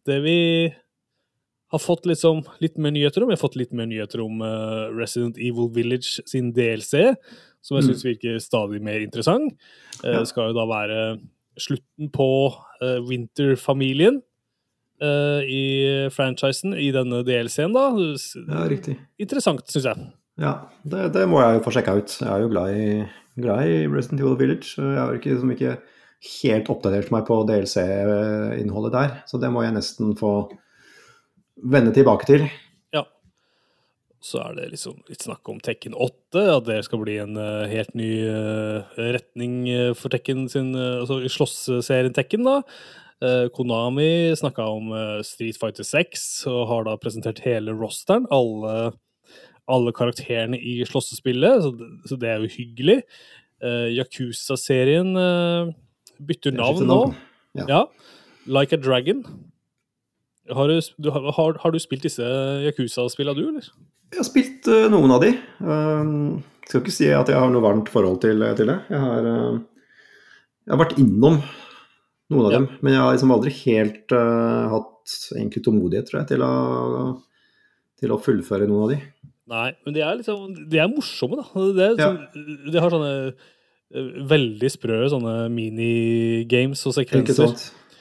Det 0.05 0.19
vi 0.23 0.37
har 1.71 1.79
fått 1.79 2.05
liksom 2.09 2.43
litt 2.63 2.77
mer 2.81 2.91
nyheter 2.95 3.23
om 3.23 3.29
Jeg 3.29 3.37
har 3.37 3.43
fått 3.47 3.55
litt 3.59 3.73
mer 3.77 3.85
nyheter 3.89 4.21
om 4.23 4.41
uh, 4.41 4.87
Resident 4.95 5.37
Evil 5.37 5.69
Village 5.75 6.19
sin 6.25 6.51
DLC, 6.53 7.13
som 7.61 7.77
jeg 7.77 7.83
Mm. 7.85 7.89
syns 7.91 8.05
virker 8.05 8.39
stadig 8.41 8.81
mer 8.81 8.99
interessant. 9.03 9.53
Eh, 10.03 10.11
Ja. 10.13 10.19
Det 10.19 10.27
skal 10.31 10.49
jo 10.49 10.57
da 10.57 10.65
være 10.65 11.19
slutten 11.59 12.09
på 12.15 12.27
uh, 12.81 12.99
Winter-familien 13.05 14.21
eh, 15.01 15.41
i 15.45 16.09
franchisen 16.11 16.73
i 16.73 16.89
denne 16.95 17.21
DLC-en, 17.23 17.73
da. 17.75 17.89
Ja, 18.47 18.65
riktig. 18.67 18.97
Interessant, 19.19 19.65
syns 19.67 19.85
jeg. 19.85 20.07
Ja, 20.39 20.53
det, 20.87 21.11
det 21.13 21.27
må 21.27 21.41
jeg 21.43 21.57
jo 21.59 21.63
få 21.65 21.71
sjekka 21.75 21.97
ut. 21.99 22.15
Jeg 22.21 22.29
er 22.31 22.41
jo 22.45 22.49
glad 22.51 22.71
i, 22.75 23.05
glad 23.43 23.67
i 23.67 23.81
Resident 23.91 24.21
Evil 24.23 24.37
Village. 24.39 24.73
Jeg 24.79 24.97
har 24.99 25.13
ikke, 25.19 25.33
liksom 25.35 25.51
ikke 25.55 25.77
helt 26.43 26.69
oppdatert 26.71 27.11
meg 27.11 27.25
på 27.27 27.41
DLC-innholdet 27.47 28.91
der, 28.95 29.13
så 29.27 29.39
det 29.39 29.51
må 29.51 29.63
jeg 29.65 29.75
nesten 29.75 30.15
få 30.19 30.33
vende 31.63 31.93
tilbake 31.95 32.27
til. 32.29 32.45
Ja. 32.95 33.05
Så 34.23 34.41
er 34.43 34.55
det 34.57 34.69
liksom 34.73 34.97
litt 35.09 35.23
snakk 35.23 35.47
om 35.51 35.59
Tekken 35.63 35.95
8, 35.95 36.45
at 36.57 36.65
det 36.67 36.79
skal 36.87 37.03
bli 37.03 37.19
en 37.23 37.37
eh, 37.39 37.67
helt 37.71 37.93
ny 37.97 38.11
eh, 38.27 38.97
retning 39.15 39.61
eh, 39.71 39.91
for 39.97 40.11
Tekken 40.13 40.47
sin 40.51 40.73
altså 40.75 41.21
slåssserien 41.27 42.15
Tekken, 42.15 42.47
da. 42.47 42.61
Konami 43.51 44.31
snakka 44.39 44.63
om 44.63 44.93
Street 45.27 45.57
Fighter 45.59 45.83
6 45.83 46.21
og 46.47 46.61
har 46.69 46.85
da 46.87 46.93
presentert 46.95 47.41
hele 47.43 47.73
rosteren. 47.75 48.23
Alle, 48.31 48.93
alle 49.67 49.91
karakterene 49.91 50.55
i 50.55 50.77
slåssespillet, 50.87 51.65
så, 51.65 51.73
så 52.07 52.15
det 52.15 52.29
er 52.31 52.39
jo 52.39 52.53
hyggelig. 52.53 53.01
Uh, 53.59 53.91
Yakuza-serien 53.91 55.11
uh, 55.19 55.67
bytter 56.23 56.55
navn 56.55 56.87
nå. 56.87 56.99
Ja. 57.59 57.65
Ja. 57.67 57.81
Like 58.47 58.75
a 58.75 58.79
Dragon. 58.79 59.25
Har 60.55 60.67
du, 60.71 60.79
du, 60.97 61.09
har, 61.13 61.57
har, 61.61 61.71
du 61.71 61.79
spilt 61.79 62.03
disse 62.07 62.25
Yakuza-spillene, 62.65 63.37
du, 63.37 63.47
eller? 63.51 63.67
Jeg 64.13 64.21
har 64.21 64.27
spilt 64.27 64.69
uh, 64.71 64.87
noen 64.89 65.11
av 65.13 65.21
de. 65.21 65.31
Uh, 65.61 66.39
skal 66.69 66.81
ikke 66.83 66.93
si 66.95 67.09
at 67.13 67.29
jeg 67.29 67.37
har 67.37 67.51
noe 67.53 67.61
varmt 67.65 67.89
forhold 67.93 68.21
til, 68.23 68.41
til 68.57 68.71
det. 68.71 68.77
Jeg 68.89 69.01
har, 69.03 69.27
uh, 69.29 69.59
jeg 70.65 70.73
har 70.75 70.81
vært 70.83 70.97
innom 71.01 71.39
noen 72.29 72.45
av 72.45 72.51
Ja. 72.53 72.57
dem, 72.59 72.67
men 72.81 72.93
jeg 72.93 73.01
har 73.01 73.13
liksom 73.15 73.33
aldri 73.33 73.53
helt 73.63 74.13
uh, 74.17 74.69
hatt 74.73 75.15
egentlig 75.37 75.63
tålmodighet 75.65 76.09
tror 76.09 76.19
jeg, 76.21 76.27
til 76.33 76.43
å, 76.45 76.51
til 78.01 78.13
å 78.13 78.19
fullføre 78.21 78.67
noen 78.69 78.83
av 78.85 78.91
de. 78.93 78.99
Nei, 79.49 79.69
men 79.85 79.95
de 79.95 80.03
er 80.05 80.19
liksom 80.19 80.51
De 80.69 80.77
er 80.77 80.91
morsomme, 80.91 81.39
da. 81.41 81.63
Det 81.73 81.85
er, 81.87 81.95
Ja. 81.97 82.09
sånn- 82.11 82.71
De 82.73 82.79
har 82.83 82.93
sånne 82.93 83.13
veldig 84.29 84.69
sprø 84.69 84.99
sånne 85.09 85.49
minigames 85.49 86.83
og 86.85 86.93
sekvenser. 86.93 87.55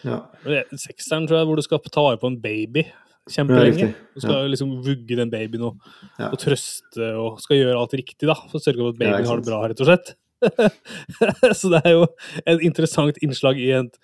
Ja. 0.06 0.20
Er 0.46 0.64
Sekseren, 0.78 1.26
tror 1.26 1.40
jeg, 1.40 1.46
hvor 1.48 1.56
du 1.58 1.62
skal 1.66 1.80
ta 1.90 2.04
vare 2.04 2.20
på 2.20 2.30
en 2.30 2.38
baby 2.40 2.84
Ja, 2.86 3.32
kjempelenge. 3.34 3.90
Du 4.14 4.20
skal 4.24 4.48
liksom 4.52 4.70
vugge 4.84 5.16
den 5.18 5.30
babyen 5.32 5.64
og, 5.68 5.80
Ja. 6.18 6.30
og 6.30 6.38
trøste 6.40 7.10
og 7.18 7.40
skal 7.44 7.58
gjøre 7.58 7.76
alt 7.80 7.92
riktig, 7.98 8.26
da. 8.30 8.34
For 8.48 8.56
å 8.58 8.62
sørge 8.62 8.80
for 8.80 8.94
at 8.94 8.98
babyen 9.02 9.24
ja, 9.24 9.28
har 9.28 9.42
det 9.42 9.48
bra, 9.50 9.60
rett 9.68 9.80
og 9.84 9.90
slett. 9.90 10.14
Så 11.58 11.68
det 11.74 11.82
er 11.84 11.96
jo 11.96 12.06
et 12.46 12.62
interessant 12.64 13.18
innslag 13.24 13.58
i 13.58 13.72
et 13.74 13.98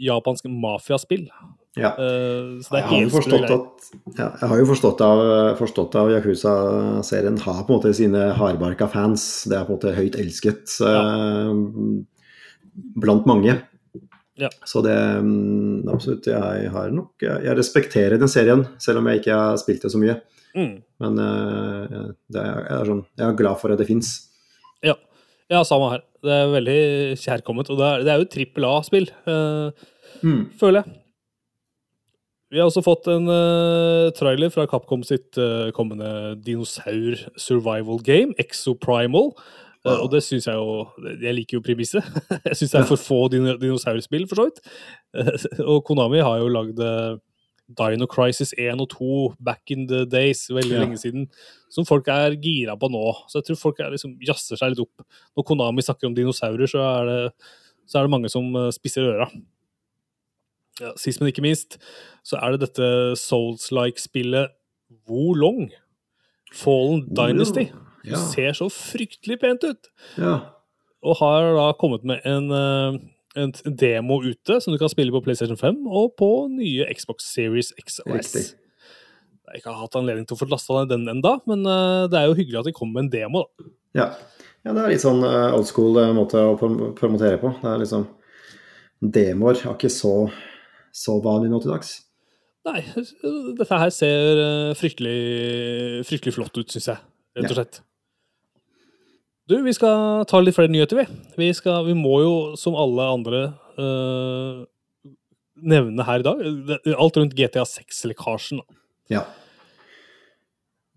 japansk 0.00 0.48
mafiaspill. 0.50 1.28
ja. 1.76 1.92
Uh, 1.98 2.58
Så 2.64 2.70
det 2.72 2.80
Jeg 2.80 2.82
er 2.82 2.88
har 2.88 2.98
helt 2.98 3.12
sprø 3.12 3.20
forstått 3.20 3.50
at, 3.54 3.90
ja, 4.18 4.28
jeg 4.40 4.48
har 4.48 4.58
jo 4.58 4.66
forstått 4.72 5.04
av, 5.06 5.22
forstått 5.60 5.94
av 6.00 6.10
Yakuza-serien 6.14 7.38
har 7.44 7.62
på 7.62 7.70
en 7.70 7.78
måte 7.78 7.94
sine 7.94 8.24
hardbarka 8.34 8.88
fans. 8.90 9.44
Det 9.46 9.58
er 9.58 9.68
på 9.68 9.74
en 9.74 9.78
måte 9.78 9.94
høyt 9.94 10.18
elsket 10.18 10.74
uh, 10.82 11.54
blant 12.98 13.26
mange. 13.30 13.60
Ja. 14.40 14.50
Så 14.66 14.82
det 14.82 14.94
mm, 15.22 15.86
absolutt, 15.92 16.26
jeg 16.26 16.70
har 16.74 16.88
nok 16.90 17.22
Jeg 17.22 17.54
respekterer 17.54 18.18
den 18.18 18.30
serien, 18.30 18.64
selv 18.82 18.98
om 18.98 19.06
jeg 19.06 19.22
ikke 19.22 19.36
har 19.38 19.60
spilt 19.62 19.84
det 19.86 19.92
så 19.94 20.00
mye. 20.02 20.16
Mm. 20.54 20.74
Men 21.02 21.22
eh, 21.22 21.94
det 22.30 22.42
er, 22.42 22.58
jeg, 22.64 22.74
er 22.78 22.90
sånn, 22.90 23.04
jeg 23.18 23.26
er 23.28 23.38
glad 23.38 23.60
for 23.62 23.74
at 23.74 23.80
det 23.80 23.88
fins. 23.90 24.12
Ja. 24.86 24.96
ja, 25.52 25.62
samme 25.66 25.92
her. 25.92 26.04
Det 26.24 26.34
er 26.34 26.52
veldig 26.54 26.82
kjærkomment. 27.20 27.70
Og 27.70 27.80
det 27.80 27.88
er, 27.88 28.04
det 28.06 28.12
er 28.12 28.22
jo 28.22 28.30
trippel 28.34 28.68
A-spill, 28.70 29.10
eh, 29.30 29.88
føler 30.60 30.82
jeg. 30.82 31.00
Vi 32.54 32.60
har 32.60 32.68
også 32.68 32.84
fått 32.86 33.08
en 33.10 33.24
uh, 33.26 34.12
trailer 34.14 34.52
fra 34.54 34.68
Capcom 34.70 35.02
sitt 35.02 35.34
uh, 35.42 35.72
kommende 35.74 36.36
dinosaur 36.44 37.24
survival 37.34 37.98
game, 38.06 38.30
Exoprimal. 38.38 39.32
Uh, 39.84 39.98
og 40.00 40.08
det 40.14 40.22
syns 40.24 40.46
jeg 40.48 40.56
jo 40.56 40.88
Jeg 41.20 41.34
liker 41.36 41.58
jo 41.58 41.64
premisset. 41.64 42.04
jeg 42.48 42.56
syns 42.56 42.72
det 42.72 42.80
er 42.80 42.88
for 42.88 43.00
få 43.00 43.20
dino 43.32 43.56
dinosaurspill, 43.60 44.26
for 44.30 44.40
så 44.40 44.48
vidt. 44.48 44.60
og 45.70 45.84
Konami 45.84 46.22
har 46.24 46.40
jo 46.40 46.52
lagd 46.52 46.80
Dino 47.64 48.08
Crisis 48.10 48.52
1 48.60 48.80
og 48.80 48.90
2 48.92 49.18
back 49.44 49.72
in 49.72 49.86
the 49.88 50.04
days, 50.04 50.46
veldig 50.52 50.74
ja. 50.74 50.80
lenge 50.82 51.00
siden, 51.00 51.28
som 51.72 51.86
folk 51.88 52.08
er 52.12 52.36
gira 52.40 52.76
på 52.76 52.90
nå. 52.92 53.04
Så 53.28 53.40
jeg 53.40 53.50
tror 53.50 53.60
folk 53.60 53.80
er 53.80 53.94
liksom 53.94 54.18
jazzer 54.24 54.60
seg 54.60 54.74
litt 54.74 54.84
opp. 54.84 55.04
Når 55.36 55.48
Konami 55.48 55.84
snakker 55.84 56.10
om 56.10 56.16
dinosaurer, 56.16 56.68
så 56.68 56.84
er 56.84 57.10
det, 57.10 57.20
så 57.88 58.00
er 58.00 58.06
det 58.06 58.14
mange 58.16 58.32
som 58.32 58.52
spisser 58.74 59.08
øra. 59.14 59.30
Ja, 60.80 60.90
sist, 60.98 61.20
men 61.20 61.30
ikke 61.30 61.44
minst, 61.44 61.78
så 62.26 62.40
er 62.42 62.54
det 62.54 62.64
dette 62.66 62.86
Souls-like-spillet 63.20 64.52
Wolong. 65.08 65.68
Fallen 66.54 67.04
Dynasty. 67.14 67.68
Ja. 68.04 68.20
Ser 68.30 68.52
så 68.56 68.68
fryktelig 68.72 69.38
pent 69.40 69.64
ut. 69.64 69.88
Ja. 70.20 70.36
Og 71.04 71.18
har 71.20 71.50
da 71.56 71.68
kommet 71.80 72.04
med 72.08 72.24
en, 72.28 72.50
eh, 72.52 72.98
en, 73.40 73.52
demo 73.64 74.20
ute 74.24 74.60
som 74.60 74.72
du 74.72 74.78
kan 74.80 74.92
spille 74.92 75.12
på 75.12 75.22
PlayStation 75.24 75.56
5 75.56 75.86
og 75.86 76.14
på 76.18 76.30
nye 76.52 76.86
Xbox 76.92 77.28
Series 77.32 77.72
X 77.80 78.00
og 78.04 78.16
S. 78.18 78.34
Riktig. 78.34 78.44
Jeg 79.44 79.52
har 79.52 79.60
ikke 79.60 79.76
hatt 79.82 79.96
anledning 80.00 80.26
til 80.26 80.36
å 80.36 80.40
få 80.40 80.48
lasta 80.50 80.80
ned 80.80 80.92
den 80.92 81.08
enda, 81.12 81.36
men 81.48 81.64
eh, 81.68 82.06
det 82.12 82.20
er 82.20 82.28
jo 82.28 82.38
hyggelig 82.38 82.62
at 82.62 82.70
de 82.70 82.76
kommer 82.76 83.00
med 83.00 83.06
en 83.06 83.12
demo. 83.12 83.44
da. 83.44 83.70
Ja. 83.94 84.08
ja 84.64 84.74
det 84.76 84.84
er 84.84 84.94
litt 84.94 85.04
sånn 85.04 85.22
eh, 85.24 85.54
old 85.54 85.68
school 85.68 86.00
måte 86.16 86.40
å 86.40 86.56
promotere 86.58 87.40
på. 87.42 87.56
Det 87.60 87.72
er 87.72 87.82
liksom 87.84 88.08
Demoer 89.04 89.58
er 89.58 89.74
ikke 89.74 89.92
så 89.92 90.30
så 90.94 91.18
vanlig 91.20 91.50
nå 91.50 91.58
til 91.60 91.72
dags? 91.74 91.96
Nei, 92.64 92.80
dette 93.58 93.76
her 93.76 93.90
ser 93.92 94.38
fryktelig, 94.78 96.04
fryktelig 96.08 96.36
flott 96.36 96.54
ut, 96.56 96.70
syns 96.70 96.86
jeg. 96.92 97.02
Rett 97.34 97.50
og 97.50 97.58
slett. 97.58 97.80
Du, 99.44 99.58
vi 99.60 99.74
skal 99.76 100.24
ta 100.24 100.40
litt 100.40 100.56
flere 100.56 100.72
nyheter, 100.72 101.02
vi. 101.02 101.04
Vi, 101.36 101.50
skal, 101.56 101.84
vi 101.84 101.94
må 101.98 102.16
jo, 102.22 102.34
som 102.56 102.76
alle 102.80 103.04
andre, 103.12 103.40
uh, 103.76 104.62
nevne 105.60 106.06
her 106.08 106.22
i 106.22 106.24
dag 106.24 106.40
alt 106.94 107.18
rundt 107.20 107.36
GTA 107.36 107.66
6-lekkasjen. 107.68 108.62
Ja. 109.12 109.26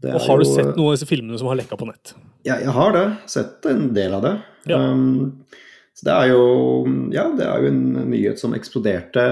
Og 0.05 0.21
har 0.23 0.39
du 0.39 0.45
sett 0.47 0.75
noen 0.77 0.91
av 0.91 0.95
disse 0.95 1.09
filmene 1.09 1.39
som 1.41 1.49
har 1.51 1.57
lekka 1.59 1.75
på 1.79 1.89
nett? 1.89 2.13
Ja, 2.47 2.55
jeg 2.61 2.71
har 2.71 2.93
det. 2.95 3.05
Sett 3.27 3.65
en 3.67 3.89
del 3.97 4.15
av 4.15 4.23
det. 4.23 4.33
Ja. 4.71 4.79
Um, 4.79 5.43
så 5.97 6.05
det 6.07 6.13
er 6.13 6.29
jo 6.29 6.41
ja, 7.11 7.23
det 7.33 7.47
er 7.49 7.63
jo 7.63 7.71
en 7.71 7.83
nyhet 8.13 8.39
som 8.39 8.53
eksploderte 8.53 9.23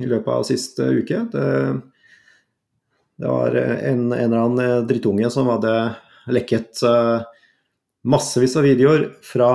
i 0.00 0.08
løpet 0.08 0.32
av 0.32 0.46
siste 0.48 0.88
uke. 0.96 1.20
Det, 1.30 1.46
det 3.20 3.30
var 3.30 3.54
en, 3.54 4.08
en, 4.08 4.16
eller 4.16 4.38
annen 4.40 4.88
drittunge 4.88 5.30
som 5.30 5.52
hadde 5.52 5.76
lekket 6.32 6.80
uh, 6.88 7.20
massevis 8.02 8.56
av 8.56 8.66
videoer 8.66 9.06
fra 9.22 9.52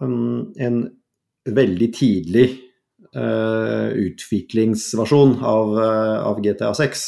um, 0.00 0.52
en 0.56 0.82
veldig 1.50 1.88
tidlig 1.96 2.46
uh, 3.16 3.90
utviklingsversjon 3.92 5.36
av, 5.44 5.74
uh, 5.76 6.16
av 6.30 6.40
GTA 6.44 6.72
6. 6.74 7.04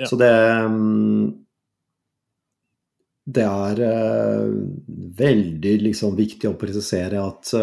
Ja. 0.00 0.08
Så 0.08 0.18
det 0.18 0.32
um, 0.64 1.30
det 3.30 3.46
er 3.46 3.80
uh, 3.84 4.50
veldig 5.20 5.76
liksom, 5.86 6.16
viktig 6.18 6.50
å 6.50 6.58
presisere 6.58 7.22
at 7.22 7.54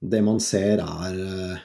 det 0.00 0.20
man 0.24 0.40
ser, 0.40 0.80
er 0.80 1.60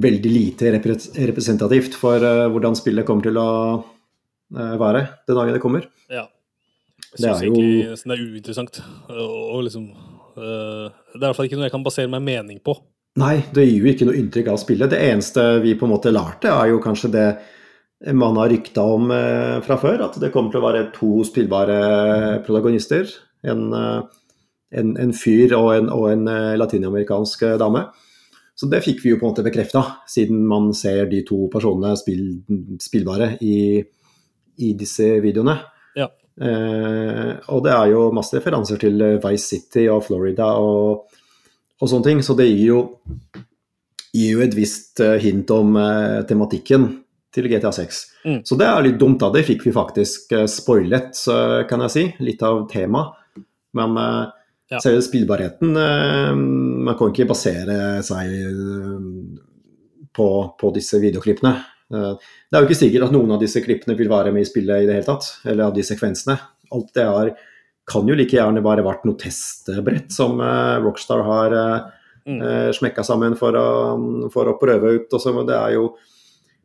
veldig 0.00 0.32
lite 0.32 0.70
repre 0.72 0.94
representativt 1.26 1.96
for 1.96 2.20
hvordan 2.52 2.76
spillet 2.76 3.04
kommer 3.08 3.24
til 3.24 3.40
å 3.40 3.48
være 4.52 5.02
den 5.28 5.38
dagen 5.38 5.56
det 5.56 5.62
kommer. 5.64 5.86
Ja. 6.12 6.26
Jeg 7.16 7.24
syns 7.24 7.42
egentlig 7.42 7.70
Ikke, 7.82 8.00
det 8.06 8.16
er 8.16 8.24
uinteressant. 8.24 8.80
Og, 9.10 9.60
liksom, 9.66 9.86
det 10.36 10.46
er 10.46 11.18
i 11.18 11.24
hvert 11.24 11.38
fall 11.38 11.48
ikke 11.48 11.58
noe 11.58 11.66
jeg 11.66 11.74
kan 11.74 11.86
basere 11.86 12.10
meg 12.12 12.22
mening 12.26 12.60
på. 12.64 12.76
Nei, 13.18 13.40
det 13.50 13.64
gir 13.66 13.82
jo 13.82 13.90
ikke 13.90 14.06
noe 14.06 14.18
inntrykk 14.20 14.52
av 14.52 14.60
spillet. 14.62 14.92
Det 14.92 15.00
eneste 15.10 15.46
vi 15.64 15.74
på 15.78 15.88
en 15.88 15.94
måte 15.96 16.12
lærte, 16.14 16.52
er 16.52 16.70
jo 16.70 16.82
kanskje 16.82 17.10
det 17.16 17.26
man 18.16 18.36
har 18.40 18.48
rykta 18.48 18.82
om 18.82 19.10
eh, 19.12 19.58
fra 19.64 19.76
før, 19.80 20.06
at 20.06 20.16
det 20.22 20.30
kommer 20.32 20.52
til 20.52 20.62
å 20.62 20.68
være 20.68 20.86
to 20.94 21.24
spillbare 21.28 21.80
protagonister. 22.46 23.10
En, 23.44 23.66
eh, 23.76 23.98
en, 24.80 24.94
en 25.02 25.12
fyr 25.16 25.52
og 25.58 25.74
en, 25.74 25.90
og 25.92 26.06
en 26.12 26.30
eh, 26.30 26.54
latinamerikansk 26.60 27.44
dame. 27.60 27.88
Så 28.56 28.68
det 28.72 28.82
fikk 28.84 29.02
vi 29.04 29.12
jo 29.12 29.18
på 29.20 29.26
en 29.26 29.34
måte 29.34 29.44
bekrefta, 29.44 29.82
siden 30.08 30.42
man 30.48 30.70
ser 30.76 31.06
de 31.10 31.22
to 31.28 31.46
personene 31.52 31.94
spill, 31.96 32.24
spillbare 32.80 33.34
i, 33.44 33.80
i, 34.60 34.72
disse 34.76 35.14
videoene. 35.24 35.58
Ja. 35.96 36.10
Eh, 36.40 37.32
og 37.52 37.64
det 37.66 37.72
er 37.74 37.90
jo 37.92 38.08
masse 38.16 38.36
referanser 38.36 38.80
til 38.80 39.02
Vice 39.20 39.44
City 39.44 39.86
og 39.92 40.04
Florida 40.06 40.52
og, 40.56 41.10
og 41.80 41.90
sånne 41.90 42.06
ting, 42.06 42.24
så 42.24 42.36
det 42.38 42.48
gir 42.48 42.64
jo, 42.70 42.80
gir 44.14 44.36
jo 44.36 44.42
et 44.44 44.56
visst 44.56 45.02
hint 45.22 45.50
om 45.54 45.76
eh, 45.80 46.20
tematikken 46.28 46.88
til 47.34 47.46
GTA 47.50 47.70
6. 47.74 48.02
Mm. 48.24 48.40
Så 48.46 48.58
det 48.58 48.66
er 48.66 48.84
litt 48.86 48.98
dumt, 49.00 49.20
da. 49.22 49.30
Det 49.34 49.46
fikk 49.46 49.68
vi 49.68 49.74
faktisk 49.74 50.32
eh, 50.36 50.48
spoilet, 50.50 51.24
kan 51.70 51.86
jeg 51.86 51.94
si. 51.94 52.06
Litt 52.26 52.42
av 52.46 52.64
temaet. 52.72 53.16
Men 53.70 53.94
uh, 53.94 54.24
ja. 54.66 54.80
selve 54.82 54.98
spillbarheten 55.06 55.76
Man 55.76 56.96
kan 56.98 57.12
ikke 57.12 57.28
basere 57.30 58.00
seg 58.02 58.32
på, 60.10 60.26
på, 60.58 60.72
disse 60.74 60.98
videoklippene. 60.98 61.52
Det 61.90 62.54
er 62.54 62.62
jo 62.62 62.68
ikke 62.68 62.78
sikkert 62.78 63.08
at 63.08 63.14
noen 63.14 63.34
av 63.34 63.40
disse 63.42 63.62
klippene 63.64 63.96
vil 63.98 64.10
være 64.10 64.30
med 64.34 64.44
i 64.44 64.48
spillet 64.48 64.84
i 64.84 64.88
det 64.88 64.98
hele 64.98 65.08
tatt. 65.08 65.26
Eller 65.44 65.66
av 65.66 65.74
de 65.74 65.84
sekvensene. 65.86 66.36
Alt 66.70 66.92
det 66.94 67.06
er, 67.06 67.32
kan 67.90 68.06
jo 68.06 68.14
like 68.14 68.36
gjerne 68.36 68.62
bare 68.62 68.84
vært 68.86 69.08
noe 69.08 69.18
testbrett 69.18 70.14
som 70.14 70.38
Rockstar 70.84 71.24
har 71.26 71.56
mm. 71.56 72.70
smekka 72.76 73.02
sammen 73.06 73.34
for 73.38 73.58
å, 73.58 73.68
for 74.30 74.52
å 74.52 74.54
prøve 74.60 74.94
ut. 75.00 75.18
Også, 75.18 75.34
det 75.48 75.58
er 75.58 75.74
jo 75.80 75.88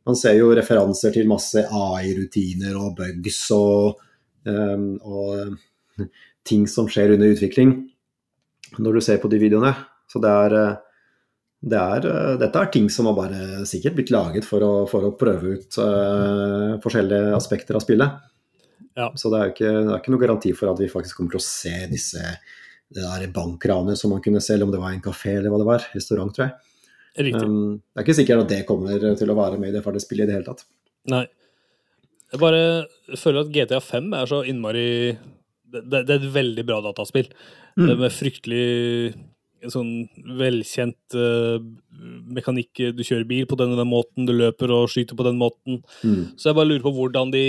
man 0.05 0.17
ser 0.17 0.37
jo 0.37 0.51
referanser 0.53 1.13
til 1.15 1.29
masse 1.29 1.63
AI-rutiner 1.65 2.75
og 2.77 2.93
bugs 2.99 3.39
og, 3.55 4.03
um, 4.45 4.91
og, 5.01 5.55
ting 6.45 6.67
som 6.69 6.85
skjer 6.91 7.15
under 7.15 7.31
utvikling 7.33 7.71
når 8.77 8.97
du 8.97 9.01
ser 9.01 9.17
på 9.17 9.31
de 9.31 9.39
videoene. 9.41 9.71
Så 10.05 10.19
det 10.21 10.29
er, 10.29 10.55
det 11.65 11.81
er, 11.81 12.05
dette 12.37 12.61
er 12.61 12.69
ting 12.73 12.87
som 12.93 13.07
har 13.09 13.15
bare 13.17 13.65
sikkert 13.65 13.95
blitt 13.97 14.11
laget 14.13 14.45
for 14.45 14.61
å, 14.61 14.73
for 14.89 15.07
å 15.07 15.15
prøve 15.17 15.55
ut 15.57 15.77
uh, 15.81 16.75
forskjellige 16.83 17.31
aspekter 17.37 17.77
av 17.77 17.81
spillet. 17.81 18.19
Ja. 18.95 19.09
Så 19.17 19.31
det 19.33 19.39
er 19.39 19.49
jo 19.49 19.55
ikke, 19.55 19.71
det 19.73 19.89
er 19.89 20.03
ikke 20.03 20.13
noe 20.13 20.21
garanti 20.21 20.53
for 20.55 20.71
at 20.71 20.79
vi 20.79 20.91
faktisk 20.91 21.17
kommer 21.17 21.33
til 21.33 21.41
å 21.41 21.47
se 21.47 21.73
disse 21.91 22.21
det 22.95 23.01
der 23.01 23.25
bankranet 23.33 23.97
som 23.97 24.13
man 24.13 24.21
kunne 24.23 24.43
se, 24.43 24.53
eller 24.53 24.69
om 24.69 24.75
det 24.75 24.83
var 24.83 24.93
en 24.93 25.03
kafé 25.03 25.33
eller 25.39 25.51
hva 25.51 25.59
det 25.59 25.67
var. 25.67 25.87
Restaurant, 25.95 26.31
tror 26.35 26.47
jeg. 26.47 27.33
Um, 27.33 27.79
det 27.79 28.01
er 28.01 28.05
ikke 28.05 28.17
sikkert 28.19 28.43
at 28.43 28.51
det 28.51 28.63
kommer 28.69 29.09
til 29.17 29.31
å 29.31 29.37
være 29.37 29.57
med 29.59 29.71
i 29.71 29.75
det 29.75 29.81
ferdige 29.83 30.05
spillet 30.05 30.27
i 30.27 30.29
det 30.29 30.37
hele 30.37 30.47
tatt. 30.47 30.65
Nei. 31.11 31.25
Jeg 32.33 32.41
bare 32.41 33.17
føler 33.17 33.45
at 33.45 33.53
GTA 33.55 33.79
5 33.81 34.09
er 34.17 34.27
så 34.29 34.41
innmari 34.49 34.87
Det, 35.75 35.83
det 35.91 36.09
er 36.09 36.17
et 36.17 36.33
veldig 36.33 36.65
bra 36.67 36.81
dataspill. 36.83 37.29
Mm. 37.75 37.89
Med 37.99 38.11
fryktelig 38.13 38.65
sånn 39.73 39.91
velkjent 40.39 41.17
uh, 41.17 41.57
mekanikk. 42.35 42.83
Du 42.95 43.03
kjører 43.05 43.27
bil 43.29 43.45
på 43.49 43.57
den 43.59 43.75
og 43.75 43.81
den 43.81 43.91
måten, 43.91 44.27
du 44.27 44.33
løper 44.35 44.73
og 44.75 44.89
skyter 44.91 45.17
på 45.17 45.27
den 45.27 45.39
måten. 45.41 45.81
Mm. 46.03 46.35
Så 46.35 46.49
jeg 46.49 46.59
bare 46.59 46.69
lurer 46.69 46.85
på 46.85 46.93
hvordan 46.95 47.33
de 47.35 47.45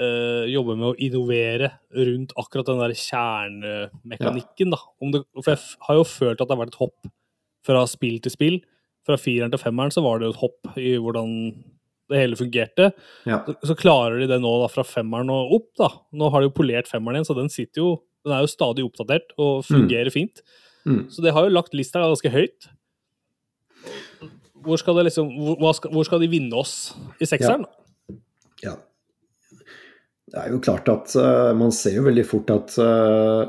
uh, 0.00 0.44
jobber 0.50 0.78
med 0.80 0.88
å 0.90 0.96
innovere 1.06 1.72
rundt 1.94 2.34
akkurat 2.40 2.70
den 2.70 2.82
der 2.82 2.96
kjernemekanikken. 2.98 4.74
Ja. 4.74 4.80
da. 4.80 5.12
Det, 5.18 5.24
for 5.40 5.54
jeg 5.54 5.86
har 5.88 6.00
jo 6.00 6.08
følt 6.08 6.40
at 6.40 6.48
det 6.48 6.56
har 6.56 6.62
vært 6.64 6.74
et 6.74 6.82
hopp 6.82 7.12
fra 7.64 7.84
spill 7.90 8.18
til 8.24 8.34
spill. 8.34 8.58
Fra 9.04 9.20
fireren 9.20 9.52
til 9.52 9.60
femmeren 9.60 9.92
så 9.92 10.02
var 10.04 10.20
det 10.20 10.28
jo 10.28 10.34
et 10.34 10.42
hopp 10.42 10.76
i 10.80 10.96
hvordan 11.00 11.32
det 12.12 12.20
hele 12.20 12.38
fungerte. 12.38 12.90
Ja. 13.28 13.40
Så, 13.46 13.56
så, 13.70 13.76
klarer 13.78 14.20
de 14.20 14.28
det 14.28 14.40
nå 14.42 14.50
da, 14.60 14.68
fra 14.72 14.84
femmeren 14.86 15.32
og 15.32 15.54
opp. 15.58 15.70
da. 15.80 15.90
Nå 16.16 16.28
har 16.32 16.42
de 16.42 16.50
jo 16.50 16.56
polert 16.56 16.90
femmeren 16.90 17.20
igjen, 17.20 17.28
så 17.30 17.38
den 17.38 17.52
sitter 17.52 17.82
jo, 17.82 17.88
den 18.24 18.36
er 18.36 18.44
jo 18.44 18.52
stadig 18.52 18.84
oppdatert 18.84 19.32
og 19.38 19.62
mm. 19.62 19.68
fungerer 19.70 20.12
mm. 20.12 20.14
fint. 20.14 20.44
Mm. 20.84 21.04
Så 21.10 21.22
det 21.24 21.32
har 21.32 21.46
jo 21.46 21.54
lagt 21.54 21.76
lista 21.76 22.02
ganske 22.02 22.32
høyt. 22.32 22.68
Hvor 24.64 24.80
skal, 24.80 25.00
liksom, 25.04 25.28
hvor 25.60 25.76
skal, 25.76 25.92
hvor 25.92 26.06
skal 26.08 26.22
de 26.24 26.30
vinne 26.32 26.56
oss 26.56 26.94
i 27.20 27.28
sekseren? 27.28 27.66
Ja. 28.64 28.72
ja. 28.72 28.76
Det 30.34 30.40
er 30.40 30.54
jo 30.54 30.62
klart 30.64 30.88
at 30.90 31.12
uh, 31.20 31.52
man 31.56 31.72
ser 31.74 31.98
jo 31.98 32.06
veldig 32.08 32.24
fort 32.26 32.48
at 32.50 32.76
uh, 32.80 33.44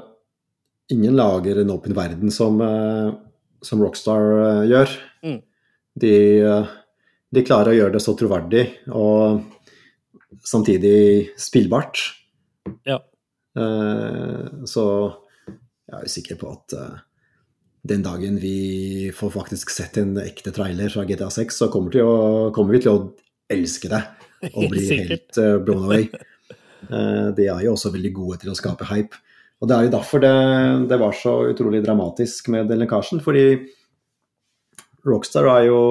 ingen 0.92 1.16
lager 1.18 1.62
en 1.62 1.72
åpen 1.74 1.96
verden 1.98 2.34
som 2.34 2.60
uh, 2.62 3.16
som 3.66 3.82
Rockstar 3.82 4.66
gjør. 4.70 4.92
Mm. 5.26 5.40
De, 5.98 6.16
de, 7.34 7.44
klarer 7.48 7.72
å 7.72 7.78
gjøre 7.80 7.96
det 7.96 8.02
så 8.04 8.14
troverdig 8.20 8.62
og 8.94 9.40
samtidig 10.46 11.32
spillbart. 11.42 12.04
Ja. 12.86 13.00
Så 14.70 14.84
jeg 15.48 15.96
er 15.98 16.04
jo 16.06 16.14
sikker 16.14 16.38
på 16.44 16.52
at 16.52 16.76
den 17.86 18.06
dagen 18.06 18.40
vi 18.42 19.12
får 19.16 19.34
faktisk 19.36 19.70
sett 19.74 20.00
en 20.02 20.16
ekte 20.22 20.54
trailer 20.56 20.90
fra 20.90 21.06
GTA 21.06 21.30
6, 21.34 21.60
så 21.62 21.70
kommer, 21.74 21.98
å, 22.02 22.16
kommer 22.56 22.78
vi 22.78 22.82
til 22.86 22.96
å 22.96 23.04
elske 23.52 23.92
det 23.92 24.02
og 24.56 24.72
bli 24.72 24.86
helt 24.90 25.38
uh, 25.42 25.58
blown 25.62 25.86
away. 25.86 26.10
Uh, 26.90 27.30
de 27.38 27.50
er 27.50 27.66
jo 27.66 27.76
også 27.76 27.94
veldig 27.94 28.14
gode 28.16 28.42
til 28.42 28.54
å 28.54 28.58
skape 28.58 28.88
hype. 28.90 29.22
Og 29.62 29.70
det 29.70 29.78
er 29.78 29.88
jo 29.88 29.94
derfor 29.94 30.22
det, 30.24 30.36
det 30.90 31.00
var 31.00 31.16
så 31.18 31.36
utrolig 31.52 31.82
dramatisk 31.86 32.50
med 32.54 32.68
den 32.70 32.82
lekkasjen. 32.84 33.22
Fordi 33.24 33.46
Rockstar 35.06 35.48
er 35.54 35.68
jo, 35.70 35.82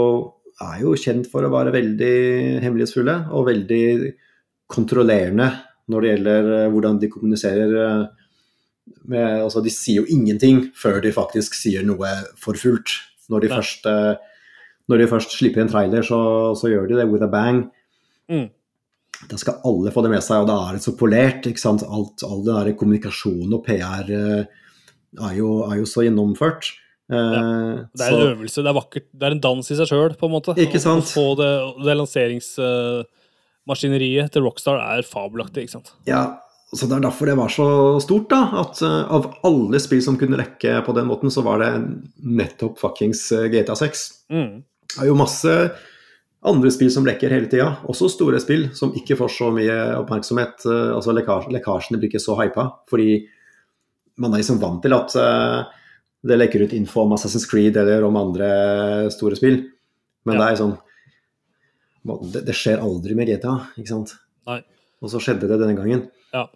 er 0.62 0.82
jo 0.82 0.96
kjent 0.98 1.30
for 1.30 1.46
å 1.46 1.52
være 1.52 1.72
veldig 1.74 2.16
hemmelighetsfulle 2.64 3.16
og 3.34 3.48
veldig 3.48 3.84
kontrollerende 4.70 5.48
når 5.92 6.00
det 6.00 6.10
gjelder 6.12 6.50
eh, 6.58 6.68
hvordan 6.72 7.00
de 7.00 7.10
kommuniserer. 7.12 7.74
Med, 9.08 9.44
altså 9.44 9.62
de 9.64 9.72
sier 9.72 10.02
jo 10.02 10.12
ingenting 10.12 10.66
før 10.76 11.00
de 11.04 11.12
faktisk 11.14 11.56
sier 11.56 11.84
noe 11.86 12.10
for 12.40 12.58
fullt. 12.60 12.90
Når 13.32 13.40
de, 13.40 13.48
først, 13.48 13.86
når 14.92 15.00
de 15.00 15.06
først 15.08 15.30
slipper 15.38 15.62
en 15.62 15.70
trailer, 15.72 16.04
så, 16.04 16.18
så, 16.60 16.68
gjør 16.68 16.90
de 16.90 16.98
det 16.98 17.06
with 17.08 17.24
a 17.24 17.28
bang. 17.32 17.62
Mm. 18.28 18.50
Da 19.30 19.38
skal 19.40 19.62
alle 19.64 19.88
få 19.94 20.02
det 20.04 20.10
med 20.12 20.20
seg, 20.24 20.40
og 20.42 20.48
da 20.50 20.56
er 20.66 20.72
det 20.76 20.82
så 20.84 20.92
polert. 20.98 21.46
ikke 21.48 21.62
sant? 21.62 21.82
Alt, 21.86 22.22
all 22.26 22.40
det 22.44 22.54
der 22.54 22.78
kommunikasjon 22.78 23.54
og 23.54 23.60
PR 23.66 24.04
uh, 24.10 24.42
er, 25.22 25.34
jo, 25.38 25.48
er, 25.68 25.74
jo, 25.80 25.86
så 25.88 26.00
gjennomført. 26.04 26.64
Uh, 27.12 27.16
ja. 27.16 27.20
Det 27.94 28.02
er 28.04 28.10
så, 28.10 28.16
en 28.18 28.28
øvelse, 28.32 28.58
det 28.60 28.70
er 28.70 28.80
vakkert. 28.80 29.06
Det 29.12 29.24
er 29.28 29.32
en 29.36 29.46
dans 29.46 29.66
i 29.70 29.78
seg 29.78 29.86
sjøl, 29.90 30.12
på 30.20 30.26
en 30.28 30.34
måte. 30.34 30.50
Ikke 30.60 30.80
sant? 30.82 31.04
Å 31.06 31.08
få 31.14 31.26
det, 31.40 31.52
det 31.86 31.94
lanseringsmaskineriet 32.00 34.26
til 34.34 34.42
Rockstar 34.44 34.76
er 34.82 35.02
fabelaktig, 35.08 35.60
ikke 35.64 35.76
sant. 35.78 35.88
Ja, 36.10 36.22
så 36.74 36.88
Det 36.90 36.96
er 36.96 37.06
derfor 37.06 37.30
det 37.30 37.38
var 37.38 37.50
så 37.52 37.66
stort. 38.02 38.28
da, 38.30 38.42
at 38.60 38.82
uh, 38.82 39.12
Av 39.12 39.32
alle 39.46 39.80
spill 39.80 40.02
som 40.02 40.18
kunne 40.20 40.38
lekke 40.40 40.80
på 40.86 40.94
den 40.96 41.06
måten, 41.06 41.30
så 41.30 41.44
var 41.46 41.62
det 41.62 41.72
nettopp 42.18 42.78
fuckings 42.80 43.28
GTA 43.52 43.76
6. 43.78 44.06
Mm. 44.30 44.62
Det 44.94 45.02
er 45.02 45.10
jo 45.10 45.18
masse 45.18 45.54
andre 46.44 46.70
spill 46.70 46.90
som 46.92 47.06
lekker 47.06 47.32
hele 47.32 47.48
tida, 47.48 47.70
også 47.88 48.10
store 48.12 48.40
spill 48.42 48.66
som 48.76 48.92
ikke 48.92 49.16
får 49.16 49.30
så 49.32 49.48
mye 49.54 49.78
oppmerksomhet. 50.02 50.66
Uh, 50.66 50.96
altså 50.96 51.14
lekkasj, 51.16 51.48
Lekkasjene 51.54 52.00
blir 52.00 52.12
ikke 52.12 52.22
så 52.22 52.36
hypa, 52.42 52.68
fordi 52.90 53.24
man 54.20 54.34
er 54.34 54.44
liksom 54.44 54.60
vant 54.62 54.84
til 54.84 54.94
at 54.94 55.10
det 56.24 56.36
lekker 56.38 56.62
ut 56.64 56.74
info 56.76 57.02
om 57.02 57.12
Assassin's 57.16 57.48
Creed 57.50 57.76
eller 57.76 58.04
om 58.06 58.16
andre 58.16 58.48
store 59.12 59.36
spill. 59.36 59.58
Men 60.24 60.38
ja. 60.38 60.40
det 60.40 60.46
er 60.46 60.60
sånn 60.60 60.76
det, 62.04 62.44
det, 62.44 62.54
skjer 62.56 62.82
aldri 62.84 63.16
med 63.16 63.30
GTA, 63.32 63.54
ikke 63.80 63.90
sant? 63.90 64.14
Nei. 64.48 64.60
Og 65.04 65.12
så 65.12 65.20
skjedde 65.22 65.48
det 65.48 65.58
denne 65.60 65.76
gangen. 65.76 66.06
Ja. 66.34 66.46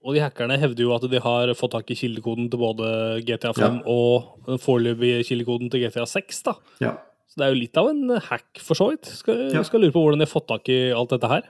Og 0.00 0.16
de 0.16 0.22
hackerne 0.24 0.56
hevder 0.56 0.86
jo 0.86 0.94
at 0.94 1.04
de 1.12 1.20
har 1.20 1.52
fått 1.58 1.74
tak 1.74 1.90
i 1.92 1.96
kildekoden 1.98 2.48
til 2.48 2.60
både 2.62 2.88
GTA 3.26 3.52
5 3.52 3.60
ja. 3.60 3.70
og 3.84 4.46
den 4.46 4.60
foreløpige 4.62 5.24
kildekoden 5.28 5.68
til 5.72 5.84
GTA 5.84 6.06
6. 6.08 6.42
da. 6.46 6.54
Ja. 6.80 6.94
Så 7.28 7.38
det 7.38 7.46
er 7.46 7.52
jo 7.52 7.60
litt 7.60 7.78
av 7.78 7.90
en 7.92 8.16
hack, 8.26 8.48
for 8.64 8.78
så 8.78 8.88
vidt. 8.90 9.06
Skal, 9.20 9.50
ja. 9.54 9.62
skal 9.66 9.84
lure 9.84 9.94
på 9.94 10.02
hvordan 10.02 10.22
de 10.22 10.26
har 10.26 10.32
fått 10.32 10.48
tak 10.50 10.70
i 10.72 10.80
alt 10.96 11.12
dette 11.12 11.30
her. 11.30 11.44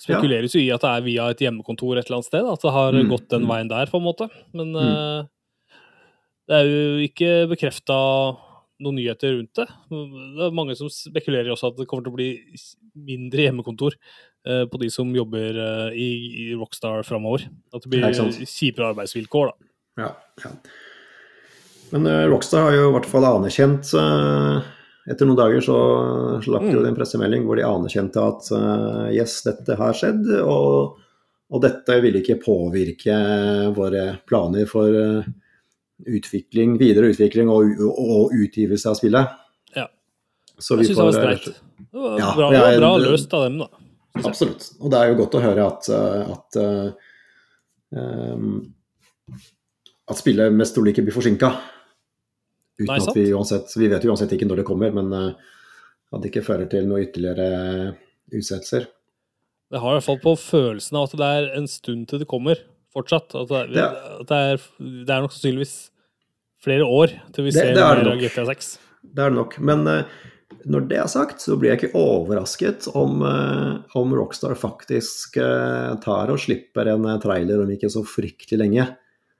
Spekuleres 0.00 0.56
jo 0.56 0.62
i 0.64 0.72
at 0.74 0.82
det 0.82 0.90
er 0.90 1.04
via 1.04 1.28
et 1.30 1.44
hjemmekontor 1.44 2.00
et 2.00 2.08
eller 2.08 2.18
annet 2.18 2.30
sted. 2.30 2.48
At 2.50 2.64
det 2.64 2.72
har 2.74 2.96
mm. 2.96 3.12
gått 3.12 3.28
den 3.30 3.44
mm. 3.44 3.52
veien 3.52 3.70
der, 3.70 3.92
på 3.92 4.00
en 4.00 4.08
måte. 4.08 4.28
Men 4.56 4.72
mm. 4.74 4.80
uh, 4.80 5.78
det 6.50 6.58
er 6.58 6.72
jo 6.72 7.06
ikke 7.06 7.30
bekrefta 7.52 7.98
noen 8.82 8.98
nyheter 8.98 9.36
rundt 9.36 9.60
det. 9.60 9.68
Det 9.92 10.48
er 10.48 10.56
mange 10.56 10.74
som 10.80 10.90
spekulerer 10.90 11.52
også 11.54 11.70
at 11.70 11.78
det 11.78 11.86
kommer 11.90 12.08
til 12.08 12.14
å 12.14 12.18
bli 12.18 12.30
mindre 13.06 13.46
hjemmekontor 13.46 13.94
på 14.44 14.80
de 14.80 14.90
som 14.92 15.08
jobber 15.16 15.56
uh, 15.56 15.92
i, 15.96 16.08
i, 16.44 16.54
Rockstar 16.54 17.02
framover. 17.06 17.46
At 17.72 17.84
det 17.84 17.92
blir 17.92 18.44
kjipere 18.44 18.90
arbeidsvilkår, 18.92 19.52
da. 19.52 19.70
Ja, 20.02 20.10
ja. 20.44 20.50
Men 21.94 22.08
uh, 22.10 22.24
Rockstar 22.32 22.66
har 22.66 22.76
jo 22.76 22.88
i 22.90 22.94
hvert 22.96 23.08
fall 23.08 23.28
anerkjent 23.28 23.92
Etter 25.04 25.28
noen 25.28 25.36
dager 25.36 25.60
så 25.60 25.78
slapp 26.40 26.64
de 26.64 26.78
mm. 26.78 26.86
en 26.88 26.94
pressemelding 26.96 27.42
hvor 27.44 27.58
de 27.60 27.64
anerkjente 27.68 28.22
at 28.24 28.46
uh, 28.56 29.08
yes, 29.12 29.34
dette 29.44 29.76
har 29.76 29.96
skjedd, 29.96 30.30
og, 30.40 30.94
og, 31.52 31.58
dette 31.60 31.98
vil 32.00 32.16
ikke 32.22 32.38
påvirke 32.40 33.18
våre 33.76 34.06
planer 34.24 34.64
for 34.70 34.96
utvikling, 36.08 36.78
videre 36.80 37.12
utvikling 37.12 37.52
og, 37.52 37.76
og, 37.84 38.32
utgivelse 38.32 38.88
av 38.90 38.96
spillet. 38.96 39.36
Ja. 39.76 39.86
Så 40.56 40.80
jeg 40.80 40.88
syns 40.88 41.02
det 41.02 41.08
var 41.10 41.18
streit. 41.18 41.50
Det 41.84 42.00
var 42.06 42.18
ja, 42.22 42.32
bra, 42.40 42.50
er, 42.54 42.80
bra, 42.80 42.94
løst 43.04 43.36
av 43.36 43.44
dem, 43.44 43.60
da. 43.60 43.83
Absolutt. 44.22 44.68
Og 44.78 44.92
det 44.92 45.00
er 45.00 45.10
jo 45.10 45.18
godt 45.18 45.36
å 45.38 45.42
høre 45.42 45.66
at, 45.66 45.88
at 45.90 46.58
um, 47.90 48.60
at 50.04 50.20
spillet 50.20 50.52
mest 50.54 50.76
trolig 50.76 50.92
ikke 50.94 51.06
blir 51.06 51.16
forsinka. 51.16 51.50
At 52.84 53.14
vi 53.14 53.24
Vi 53.24 53.88
vet 53.88 54.04
jo 54.04 54.10
uansett 54.12 54.32
ikke 54.34 54.46
når 54.46 54.62
det 54.62 54.66
kommer, 54.68 54.92
men 54.92 55.12
uh, 55.12 55.32
at 56.12 56.22
det 56.22 56.30
ikke 56.30 56.44
fører 56.46 56.68
til 56.70 56.86
noe 56.88 57.02
ytterligere 57.06 57.94
utsettelser. 58.34 58.86
Det 59.72 59.80
har 59.80 59.94
i 59.94 59.98
hvert 59.98 60.06
fall 60.06 60.20
på 60.22 60.34
følelsen 60.38 60.98
av 60.98 61.08
at 61.08 61.18
det 61.18 61.30
er 61.38 61.48
en 61.58 61.66
stund 61.70 62.06
til 62.10 62.20
det 62.22 62.28
kommer, 62.30 62.60
fortsatt. 62.94 63.34
At 63.34 63.50
det 63.50 63.80
er, 63.80 63.96
at 64.20 64.28
det 64.30 64.40
er, 64.50 64.66
det 64.78 65.14
er 65.14 65.24
nok 65.24 65.34
sannsynligvis 65.34 65.74
flere 66.64 66.86
år 66.86 67.14
til 67.34 67.48
vi 67.48 67.54
det, 67.54 67.64
ser 67.74 67.80
av 67.82 68.20
GTA 68.20 68.46
6. 68.52 68.70
Det 69.14 69.24
er 69.24 69.32
det 69.32 69.38
nok. 69.40 69.58
Men 69.58 69.86
uh, 69.88 70.28
når 70.70 70.88
det 70.90 70.98
er 71.02 71.08
sagt, 71.12 71.42
så 71.44 71.58
blir 71.60 71.72
jeg 71.72 71.80
ikke 71.82 72.00
overrasket 72.00 72.88
om, 72.96 73.22
uh, 73.24 73.82
om 74.00 74.14
Rockstar 74.16 74.56
faktisk 74.58 75.38
tar 76.04 76.32
og 76.32 76.40
slipper 76.40 76.92
en 76.94 77.08
trailer 77.22 77.62
om 77.64 77.72
ikke 77.74 77.92
så 77.92 78.04
fryktelig 78.06 78.60
lenge. 78.60 78.86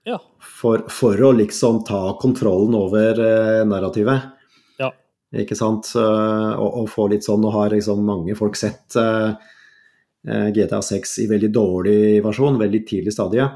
Ja. 0.05 0.19
For, 0.39 0.85
for, 0.93 1.21
å 1.25 1.33
liksom 1.33 1.81
ta 1.89 2.15
kontrollen 2.21 2.77
over 2.77 3.21
eh, 3.25 3.63
narrativet. 3.65 4.31
Ja. 4.81 4.91
Ikke 5.41 5.57
sant? 5.57 5.95
Og, 5.97 6.69
og, 6.69 6.89
få 6.93 7.09
litt 7.11 7.25
sånn 7.25 7.41
Nå 7.43 7.53
har 7.55 7.73
liksom 7.73 8.05
mange 8.05 8.37
folk 8.37 8.59
sett 8.61 8.99
eh, 9.01 9.33
GTA 10.25 10.83
6 10.85 11.19
i 11.25 11.29
veldig 11.31 11.51
dårlig 11.53 12.03
versjon, 12.25 12.61
veldig 12.61 12.83
tidlig 12.89 13.17
stadie. 13.17 13.49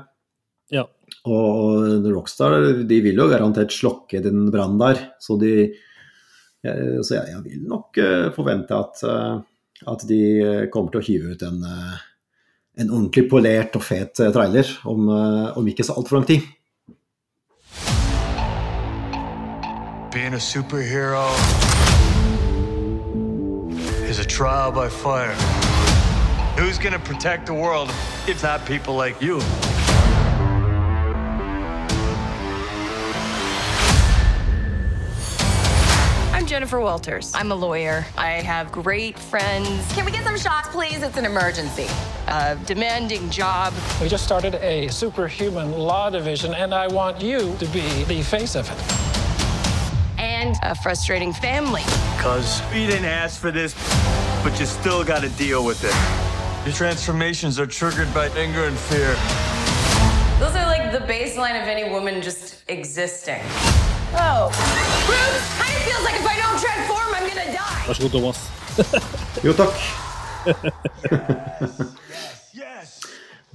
Ja. 0.72 0.86
Og, 1.28 1.44
og 1.44 2.08
Rockstar 2.14 2.56
de 2.88 3.02
vil 3.04 3.20
jo 3.20 3.28
garantert 3.28 3.74
slokke 3.74 4.24
den 4.24 4.48
brannen 4.52 4.80
der. 4.80 5.04
Så, 5.20 5.36
de, 5.40 5.70
så 6.62 7.14
jeg, 7.14 7.24
jeg, 7.30 7.40
vil 7.44 7.66
nok 7.70 7.98
forvente 8.34 8.74
at, 8.74 9.02
at 9.86 10.04
de 10.10 10.20
kommer 10.74 10.90
til 10.90 11.00
å 11.00 11.06
hive 11.06 11.36
ut 11.36 11.44
en 11.46 11.60
en 12.78 12.90
ordentlig 12.90 13.26
polert 13.30 13.76
og 13.76 13.82
fet 13.82 14.20
eh, 14.22 14.30
trailer 14.34 14.70
om, 14.86 15.08
eh, 15.10 15.58
om 15.58 15.66
ikke 15.68 15.86
så 15.86 15.98
altfor 15.98 16.20
lang 16.20 16.28
tid. 16.28 16.46
Being 20.12 20.34
a 20.34 20.40
superhero 20.40 21.26
is 24.08 24.18
a 24.18 24.24
trial 24.24 24.72
by 24.72 24.88
fire. 24.88 25.34
Who's 26.56 26.78
gonna 26.78 26.98
protect 26.98 27.46
the 27.46 27.54
world 27.54 27.90
if 28.26 28.42
not 28.42 28.64
people 28.66 28.94
like 28.94 29.20
you? 29.20 29.40
Jennifer 36.58 36.80
Walters. 36.80 37.32
I'm 37.36 37.52
a 37.52 37.54
lawyer. 37.54 38.04
I 38.16 38.30
have 38.30 38.72
great 38.72 39.16
friends. 39.16 39.68
Can 39.92 40.04
we 40.04 40.10
get 40.10 40.24
some 40.24 40.36
shots, 40.36 40.66
please? 40.70 41.04
It's 41.04 41.16
an 41.16 41.24
emergency. 41.24 41.86
A 42.26 42.58
demanding 42.66 43.30
job. 43.30 43.72
We 44.02 44.08
just 44.08 44.24
started 44.24 44.56
a 44.56 44.88
superhuman 44.88 45.70
law 45.70 46.10
division, 46.10 46.54
and 46.54 46.74
I 46.74 46.88
want 46.88 47.22
you 47.22 47.54
to 47.60 47.66
be 47.66 48.02
the 48.08 48.22
face 48.22 48.56
of 48.56 48.68
it. 48.68 50.20
And 50.20 50.56
a 50.64 50.74
frustrating 50.74 51.32
family. 51.32 51.82
Because 52.16 52.60
you 52.74 52.88
didn't 52.88 53.04
ask 53.04 53.40
for 53.40 53.52
this, 53.52 53.72
but 54.42 54.58
you 54.58 54.66
still 54.66 55.04
got 55.04 55.22
to 55.22 55.28
deal 55.28 55.64
with 55.64 55.84
it. 55.84 55.94
Your 56.66 56.74
transformations 56.74 57.60
are 57.60 57.68
triggered 57.68 58.12
by 58.12 58.30
anger 58.30 58.64
and 58.64 58.76
fear. 58.76 59.14
Those 60.40 60.56
are 60.56 60.66
like 60.66 60.90
the 60.90 61.06
baseline 61.06 61.62
of 61.62 61.68
any 61.68 61.88
woman 61.88 62.20
just 62.20 62.64
existing. 62.66 63.42
Oh. 64.14 64.48
Bruce, 65.06 65.58
kind 65.60 65.76
of 65.76 65.82
feels 65.84 66.02
like 66.02 66.14
if 66.14 66.27
Vær 67.88 67.96
så 67.96 68.04
god, 68.04 68.12
Thomas. 68.12 68.40
jo, 69.46 69.54
takk. 69.56 69.76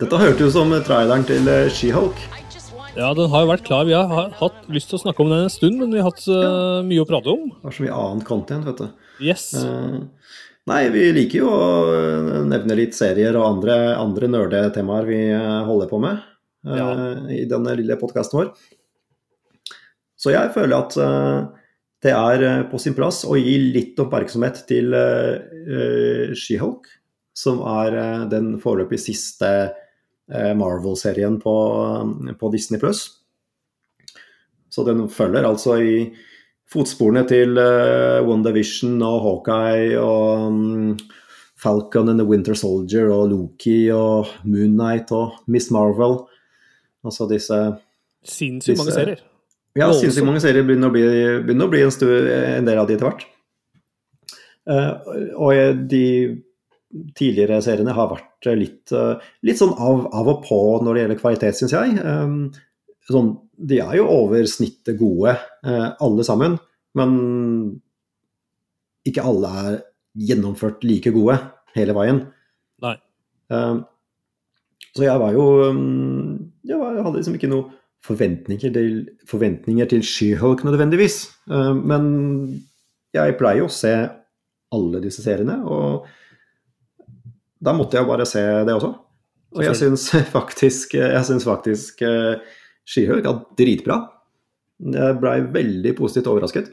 Dette 0.02 0.20
hørtes 0.20 0.48
ut 0.50 0.56
som 0.56 0.74
traileren 0.84 1.26
til 1.30 1.46
eh, 1.52 1.70
She-Hulk. 1.70 2.18
Ja, 2.94 3.12
den 3.18 3.30
har 3.30 3.46
jo 3.46 3.50
vært 3.50 3.66
klar. 3.66 3.86
Vi 3.86 3.94
har 3.94 4.34
hatt 4.38 4.66
lyst 4.74 4.89
til 4.92 5.00
å 5.00 5.04
snakke 5.04 5.24
om 5.24 5.32
den 5.32 5.46
en 5.46 5.54
stund, 5.54 5.80
men 5.82 5.94
vi 5.94 6.02
har 6.02 6.10
hatt 6.12 6.26
uh, 6.30 6.82
mye 6.86 7.02
å 7.02 7.08
prate 7.10 7.32
om. 7.32 7.48
Det 7.62 7.72
er 7.72 7.78
så 7.78 7.86
mye 7.86 8.02
annet 8.02 8.28
content, 8.28 8.68
vet 8.70 8.84
du. 8.84 9.08
Yes. 9.30 9.48
Uh, 9.58 10.04
nei, 10.70 10.82
vi 10.94 11.08
liker 11.16 11.42
jo 11.42 11.50
å 11.54 12.44
nevne 12.50 12.78
litt 12.78 12.98
serier 12.98 13.38
og 13.39 13.48
andre, 13.48 13.78
andre 13.98 14.30
nerdetemaer 14.30 15.10
vi 15.10 15.24
holder 15.70 15.89
på 15.89 16.02
med 16.04 16.22
uh, 16.70 16.78
ja. 16.78 16.92
i 17.34 17.44
denne 17.50 17.74
lille 17.80 17.98
podkasten 18.02 18.44
vår. 18.44 18.54
Så 20.18 20.34
jeg 20.36 20.54
føler 20.54 20.78
at 20.78 20.98
uh, 21.02 21.62
det 22.04 22.12
er 22.12 22.44
eh, 22.44 22.66
på 22.70 22.80
sin 22.82 22.96
plass 22.98 23.24
å 23.26 23.38
gi 23.39 23.56
litt 23.74 24.00
oppmerksomhet 24.04 24.63
til 24.70 24.92
uh, 24.92 26.34
She-Hulk, 26.36 26.89
som 27.34 27.63
er 27.66 27.96
den 28.30 28.58
foreløpig 28.62 29.00
siste 29.02 29.50
Marvel-serien 30.30 31.36
på, 31.42 31.54
på, 32.39 32.50
Disney 32.54 32.80
pluss. 32.80 33.02
Så 34.72 34.86
den 34.88 35.02
følger 35.12 35.46
altså 35.46 35.76
i 35.82 35.96
fotsporene 36.70 37.26
til 37.30 37.58
uh, 37.60 38.22
One 38.24 38.46
Division 38.46 39.02
og 39.04 39.20
Hawkeye 39.26 39.98
og 40.00 40.48
um, 40.48 40.94
Falcon 41.63 42.10
and 42.10 42.22
the 42.22 42.28
Winter 42.28 42.56
Soldier 42.58 43.12
og 43.13 43.30
Loki 43.32 43.88
og 43.96 44.32
Moon 44.44 44.78
Knight 44.78 45.12
og 45.16 45.38
Miss 45.48 45.72
Marvel. 45.72 46.22
Altså 47.04 47.28
disse 47.32 47.60
Sinnssykt 48.24 48.80
mange 48.80 48.96
serier. 48.96 49.24
Ja, 49.78 49.90
sinnssykt 49.98 50.26
mange 50.28 50.42
serier 50.44 50.66
begynner 50.68 50.92
å 50.92 50.94
bli, 50.94 51.04
begynner 51.46 51.66
å 51.66 51.72
bli 51.72 51.82
en, 51.82 51.94
stor 51.94 52.12
en 52.30 52.68
del 52.68 52.82
av 52.82 52.90
de 52.90 52.98
etter 52.98 53.08
hvert. 53.08 53.24
Uh, 54.70 54.92
og 55.36 55.80
de 55.92 56.04
tidligere 57.18 57.58
seriene 57.66 57.96
har 57.96 58.12
vært 58.12 58.52
litt, 58.60 58.94
uh, 58.94 59.18
litt 59.44 59.60
sånn 59.60 59.74
av, 59.74 60.06
av 60.14 60.30
og 60.36 60.44
på 60.46 60.60
når 60.86 60.94
det 60.94 61.04
gjelder 61.04 61.22
kvalitet, 61.24 61.58
syns 61.58 61.74
jeg. 61.74 61.98
Um, 62.06 62.38
sånn, 63.10 63.34
de 63.58 63.82
er 63.84 63.98
jo 63.98 64.06
over 64.14 64.46
snittet 64.50 65.00
gode, 65.02 65.34
uh, 65.66 65.88
alle 66.06 66.28
sammen. 66.28 66.60
Men 66.94 67.18
ikke 69.10 69.26
alle 69.26 69.50
er 69.64 69.80
gjennomført 70.30 70.86
like 70.86 71.12
gode 71.16 71.40
hele 71.74 71.98
veien. 71.98 72.22
Nei. 72.84 72.94
Så 74.94 75.06
jeg 75.06 75.20
var 75.22 75.34
jo 75.34 75.44
um, 75.72 76.52
Jeg 76.66 76.78
var, 76.80 77.00
hadde 77.06 77.20
liksom 77.20 77.36
ikke 77.38 77.50
noe 77.50 77.72
forventninger 78.04 78.74
til, 78.76 78.96
forventninger 79.30 79.88
til 79.94 80.04
She-Hulk 80.04 80.63
nødvendigvis. 80.68 81.22
Um, 81.48 81.84
men 81.88 82.10
jeg 83.16 83.38
pleier 83.39 83.62
jo 83.63 83.70
å 83.70 83.74
se 83.74 83.94
alle 84.74 85.00
disse 85.04 85.24
seriene, 85.24 85.60
og 85.70 86.08
da 87.63 87.72
måtte 87.78 87.96
jeg 88.00 88.10
bare 88.10 88.26
se 88.28 88.42
det 88.68 88.74
også. 88.76 88.92
Og 89.54 89.63
jeg 89.63 89.78
syns 89.80 90.08
faktisk, 90.36 90.96
jeg 90.98 91.26
syns 91.30 91.46
faktisk 91.48 92.02
uh, 92.08 92.36
She-Hulk 92.89 93.28
er 93.30 93.44
dritbra. 93.60 94.00
Jeg 94.84 95.20
blei 95.22 95.38
veldig 95.54 95.94
positivt 95.96 96.28
overrasket. 96.32 96.72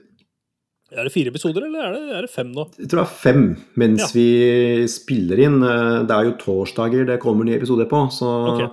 Er 0.90 1.07
det 1.07 1.12
fire 1.14 1.31
episoder, 1.31 1.69
eller 1.69 1.85
er 1.87 1.93
det, 1.95 2.01
er 2.19 2.25
det 2.27 2.31
fem 2.33 2.49
nå? 2.51 2.64
Jeg 2.81 2.88
tror 2.90 3.05
det 3.05 3.07
er 3.07 3.19
fem 3.23 3.43
mens 3.79 4.01
Ja. 4.03 4.09
vi 4.16 4.88
spiller 4.90 5.38
inn. 5.45 5.61
Eh, 5.62 6.03
Det 6.09 6.16
er 6.16 6.25
jo 6.27 6.33
torsdager 6.40 7.07
det 7.07 7.21
kommer 7.23 7.47
nye 7.47 7.61
episoder 7.61 7.87
på, 7.87 8.01
så 8.11 8.27
Ok. 8.51 8.64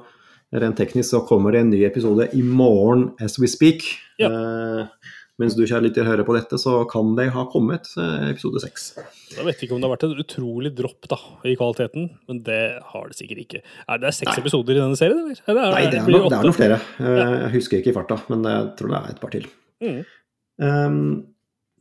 Rent 0.56 0.78
teknisk 0.80 1.10
så 1.12 1.24
kommer 1.28 1.52
det 1.56 1.60
en 1.66 1.72
ny 1.74 1.84
episode 1.88 2.30
i 2.38 2.42
morgen 2.46 3.10
as 3.24 3.40
we 3.42 3.48
speak. 3.52 3.84
Ja. 4.22 4.30
Eh, 4.32 5.14
mens 5.38 5.54
du 5.54 5.62
kjære 5.70 5.84
lytter 5.86 6.08
hører 6.08 6.26
på 6.26 6.34
dette, 6.34 6.58
så 6.58 6.80
kan 6.90 7.12
det 7.18 7.28
ha 7.36 7.44
kommet 7.52 7.86
eh, 8.02 8.30
episode 8.32 8.58
seks. 8.64 8.88
Da 9.36 9.44
vet 9.46 9.60
ikke 9.62 9.76
om 9.76 9.84
det 9.84 9.86
har 9.86 9.94
vært 9.94 10.08
et 10.08 10.24
utrolig 10.24 10.72
dropp 10.74 11.06
da, 11.12 11.20
i 11.46 11.54
kvaliteten, 11.60 12.08
men 12.26 12.40
det 12.48 12.62
har 12.94 13.06
det 13.12 13.20
sikkert 13.20 13.44
ikke. 13.44 13.62
Er 13.86 14.02
det 14.02 14.16
seks 14.18 14.40
episoder 14.42 14.80
i 14.80 14.82
denne 14.82 14.98
serien, 14.98 15.20
eller? 15.28 15.44
eller 15.46 15.76
Nei, 15.76 15.84
det 15.94 16.00
er, 16.02 16.08
blir 16.10 16.26
det 16.26 16.40
er 16.40 16.48
noen 16.50 16.58
flere. 16.58 16.80
Eh, 16.98 17.24
Jeg 17.44 17.54
husker 17.60 17.82
ikke 17.84 17.94
i 17.94 17.98
farta, 18.00 18.18
men 18.34 18.48
jeg 18.50 18.72
tror 18.80 18.94
det 18.96 18.98
er 19.04 19.14
et 19.14 19.22
par 19.22 19.36
til. 19.36 19.46
Mm. 19.86 20.00
Um, 20.58 21.02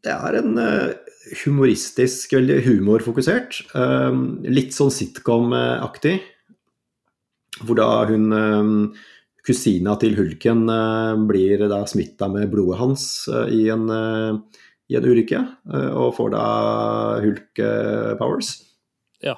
det 0.04 0.12
er 0.12 0.36
en 0.42 0.58
eh, 0.60 1.16
humoristisk, 1.46 2.36
veldig 2.36 2.60
humorfokusert. 2.68 3.62
um, 3.72 4.26
litt 4.44 4.76
sånn 4.76 4.92
sitcom-aktig. 4.92 6.18
Hvor 7.64 7.78
da 7.78 7.90
hun 8.10 8.32
um, 8.32 8.72
kusina 9.46 9.94
til 10.00 10.16
hulken 10.18 10.66
eh, 10.72 11.24
blir 11.28 11.66
da 11.70 11.82
smitta 11.88 12.28
med 12.32 12.50
blodet 12.52 12.80
hans 12.80 13.04
eh, 13.30 13.52
i, 13.54 13.62
en, 13.72 13.88
eh, 13.92 14.62
i 14.90 14.98
en 14.98 15.06
ulykke, 15.06 15.42
og 15.98 16.14
får 16.14 16.32
da 16.34 16.46
hulk-powers. 17.24 18.52
Ja. 19.24 19.34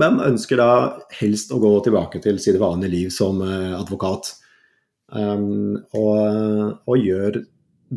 Men 0.00 0.20
ønsker 0.24 0.60
da 0.60 0.70
helst 1.18 1.52
å 1.52 1.60
gå 1.60 1.72
tilbake 1.84 2.22
til 2.24 2.38
sitt 2.40 2.56
vanlige 2.60 2.94
liv 2.94 3.10
som 3.12 3.42
advokat. 3.44 4.30
Um, 5.12 5.76
og, 5.96 6.80
og 6.88 7.04
gjør 7.04 7.36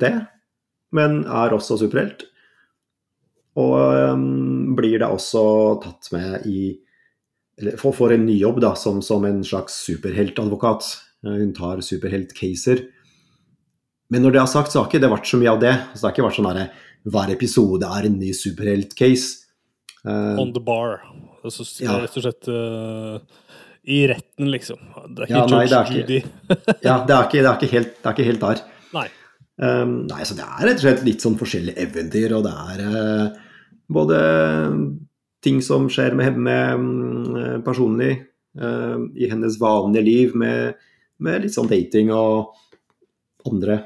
det, 0.03 0.11
men 0.95 1.21
er 1.23 1.55
også 1.55 1.79
superhelt. 1.79 2.25
Og 3.59 3.79
um, 4.11 4.75
blir 4.75 4.99
da 4.99 5.13
også 5.15 5.45
tatt 5.83 6.11
med 6.11 6.47
i 6.51 6.73
Eller 7.59 7.77
får, 7.77 7.93
får 7.97 8.13
en 8.15 8.25
ny 8.25 8.37
jobb 8.39 8.61
da, 8.63 8.71
som, 8.79 9.01
som 9.05 9.25
en 9.27 9.41
slags 9.45 9.75
superheltadvokat. 9.85 10.87
Eh, 11.25 11.35
Hun 11.41 11.53
tar 11.57 11.81
superheltcaser. 11.85 12.85
Men 14.11 14.25
når 14.25 14.35
det 14.35 14.41
er 14.41 14.49
sagt, 14.51 14.71
så 14.73 14.81
har 14.81 14.89
ikke 14.89 15.01
det 15.03 15.11
vært 15.11 15.29
så 15.29 15.39
mye 15.39 15.51
av 15.53 15.59
det. 15.61 15.75
Så 15.93 16.01
det 16.01 16.07
har 16.07 16.15
ikke 16.15 16.25
vært 16.27 16.39
sånn 16.39 16.49
der, 16.51 16.71
hver 17.11 17.31
episode 17.33 17.91
er 17.97 18.07
en 18.09 18.17
ny 18.19 18.31
superheltcase. 18.35 19.37
Uh, 20.01 20.35
On 20.41 20.51
the 20.55 20.63
bar. 20.63 20.99
Altså, 21.45 21.65
Ja. 21.83 21.99
Rett 22.01 22.17
og 22.17 22.25
slett 22.25 22.49
uh, 22.49 23.21
i 23.85 24.01
retten, 24.09 24.49
liksom. 24.51 24.81
Det 25.13 25.23
er 25.23 25.29
ikke 25.29 25.37
Ja, 25.37 25.45
nei, 25.53 25.63
George 25.69 25.95
Judy. 25.99 26.19
ja, 26.83 26.95
det 27.07 27.15
er, 27.15 27.27
ikke, 27.29 27.39
det, 27.39 27.47
er 27.47 27.55
ikke 27.55 27.71
helt, 27.75 27.93
det 27.97 28.09
er 28.09 28.17
ikke 28.17 28.27
helt 28.31 28.43
der. 28.47 28.63
Nei. 28.97 29.07
Um, 29.61 29.95
nei, 30.09 30.23
så 30.25 30.35
det 30.37 30.45
er 30.47 30.65
rett 30.65 30.79
og 30.81 30.85
slett 30.87 31.05
litt 31.05 31.21
sånn 31.23 31.37
forskjellige 31.37 31.85
eventyr, 31.85 32.33
og 32.33 32.45
det 32.47 32.53
er 32.73 32.83
uh, 32.89 33.39
både 33.93 34.19
ting 35.43 35.61
som 35.65 35.87
skjer 35.89 36.13
med 36.17 36.27
henne 36.31 36.57
mm, 36.77 37.61
personlig 37.65 38.11
eh, 38.59 38.97
i 39.17 39.29
hennes 39.31 39.57
vanlige 39.61 40.05
liv, 40.05 40.35
med, 40.37 40.75
med 41.21 41.45
litt 41.45 41.55
sånn 41.55 41.69
dating 41.71 42.11
og 42.13 42.53
andre 43.49 43.79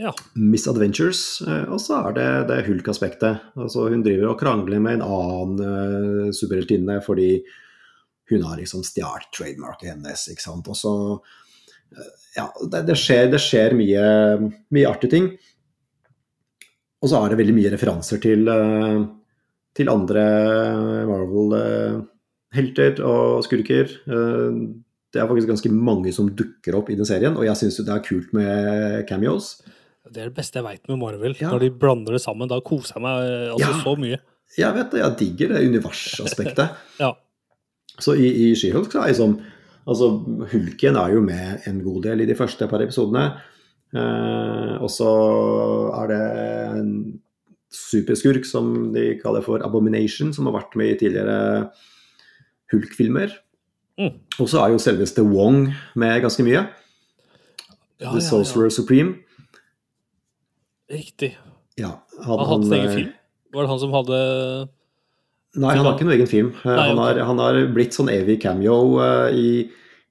Ja. 0.00 0.14
misadventures. 0.34 1.42
eh, 1.46 1.66
og 1.68 1.80
så 1.84 1.98
er 2.08 2.14
det, 2.16 2.28
det 2.48 2.62
hulk-aspektet. 2.68 3.42
Altså, 3.60 3.88
hun 3.92 4.02
driver 4.06 4.30
og 4.32 4.38
krangler 4.40 4.80
med 4.80 4.98
en 5.00 5.04
annen 5.04 5.60
uh, 5.60 6.30
superheltinne 6.32 7.00
fordi 7.04 7.42
hun 8.30 8.44
har 8.46 8.56
liksom 8.60 8.84
stjålet 8.86 9.28
trademarket 9.34 9.90
hennes, 9.90 10.28
ikke 10.32 10.44
sant. 10.46 10.68
Og 10.70 10.78
så 10.78 10.94
eh, 11.92 12.10
Ja, 12.36 12.46
det, 12.62 12.84
det, 12.86 12.94
skjer, 12.96 13.26
det 13.32 13.40
skjer 13.42 13.74
mye, 13.74 14.04
mye 14.70 14.88
artige 14.88 15.10
ting. 15.16 15.30
Og 17.02 17.08
så 17.10 17.18
er 17.20 17.32
det 17.32 17.40
veldig 17.40 17.56
mye 17.56 17.72
referanser 17.72 18.20
til, 18.22 18.46
eh, 18.48 19.00
til 19.76 19.88
andre 19.92 20.22
Marvel-helter 21.08 23.00
og 23.06 23.44
skurker. 23.46 23.90
Eh, 24.10 24.56
det 25.10 25.18
er 25.18 25.26
faktisk 25.30 25.50
ganske 25.50 25.72
mange 25.74 26.12
som 26.14 26.28
dukker 26.38 26.76
opp 26.78 26.90
i 26.92 26.96
den 26.98 27.08
serien, 27.08 27.34
og 27.38 27.44
jeg 27.46 27.58
syns 27.58 27.80
det 27.82 27.90
er 27.94 28.02
kult 28.06 28.32
med 28.36 29.06
cameos. 29.08 29.56
Det 30.10 30.22
er 30.24 30.30
det 30.30 30.36
beste 30.38 30.58
jeg 30.60 30.66
veit 30.66 30.88
med 30.90 30.98
Marvel. 31.02 31.34
Ja. 31.38 31.50
Når 31.52 31.64
de 31.64 31.70
blander 31.82 32.16
det 32.16 32.22
sammen. 32.22 32.48
Da 32.50 32.58
koser 32.66 32.96
jeg 32.98 33.04
meg 33.04 33.24
eh, 33.26 33.48
altså 33.54 33.70
Ja. 33.70 33.80
så 33.84 33.96
mye. 33.98 34.18
Jeg 34.58 34.74
vet 34.74 34.90
det, 34.90 35.00
jeg 35.04 35.18
digger 35.20 35.48
det 35.54 35.66
universaspektet. 35.70 36.78
Ja. 37.02 37.12
Så 38.00 38.14
i, 38.16 38.28
i 38.48 38.54
She-Hulk 38.56 38.90
så 38.92 39.02
er 39.02 39.10
liksom 39.12 39.38
Altså, 39.90 40.06
Hulken 40.52 40.96
er 41.00 41.08
jo 41.14 41.20
med 41.24 41.64
en 41.66 41.78
god 41.82 42.02
del 42.04 42.20
i 42.22 42.26
de 42.28 42.34
første 42.38 42.66
par 42.70 42.82
episodene. 42.84 43.22
Eh, 43.96 44.74
og 44.78 44.90
så 44.92 45.08
er 45.96 46.10
det 46.12 46.20
superskurk 47.70 48.46
som 48.48 48.90
de 48.94 49.14
kaller 49.22 49.44
for 49.46 49.62
Abomination, 49.66 50.32
som 50.34 50.48
har 50.48 50.56
vært 50.58 50.76
med 50.78 50.94
i 50.94 50.98
tidligere 51.04 51.70
Hulk-filmer. 52.72 53.32
Mm. 54.00 54.14
Og 54.40 54.48
så 54.48 54.62
er 54.62 54.72
jo 54.72 54.82
selveste 54.82 55.24
Wong 55.26 55.68
med 55.98 56.22
ganske 56.24 56.44
mye. 56.46 56.64
Ja, 58.00 58.10
The 58.10 58.20
ja, 58.22 58.24
Sorcerer 58.24 58.72
Supreme. 58.72 59.18
Riktig. 60.90 61.34
Ja, 61.78 62.00
Han 62.24 62.46
hadde 62.48 62.64
sin 62.66 62.76
egen 62.78 62.88
eh, 62.90 62.96
film. 62.96 63.10
Var 63.54 63.66
det 63.66 63.70
han 63.70 63.82
som 63.82 63.92
hadde 63.94 64.20
Nei, 65.60 65.74
han 65.74 65.82
har 65.82 65.96
ikke 65.96 66.06
noe 66.06 66.14
egen 66.14 66.30
film. 66.30 66.50
Eh, 66.62 66.70
Nei, 66.70 66.88
han, 66.92 66.98
har, 67.02 67.18
har, 67.18 67.26
han 67.26 67.42
har 67.42 67.60
blitt 67.74 67.96
sånn 67.96 68.10
evig 68.12 68.38
cameo 68.44 68.96
uh, 69.02 69.30
i 69.34 69.66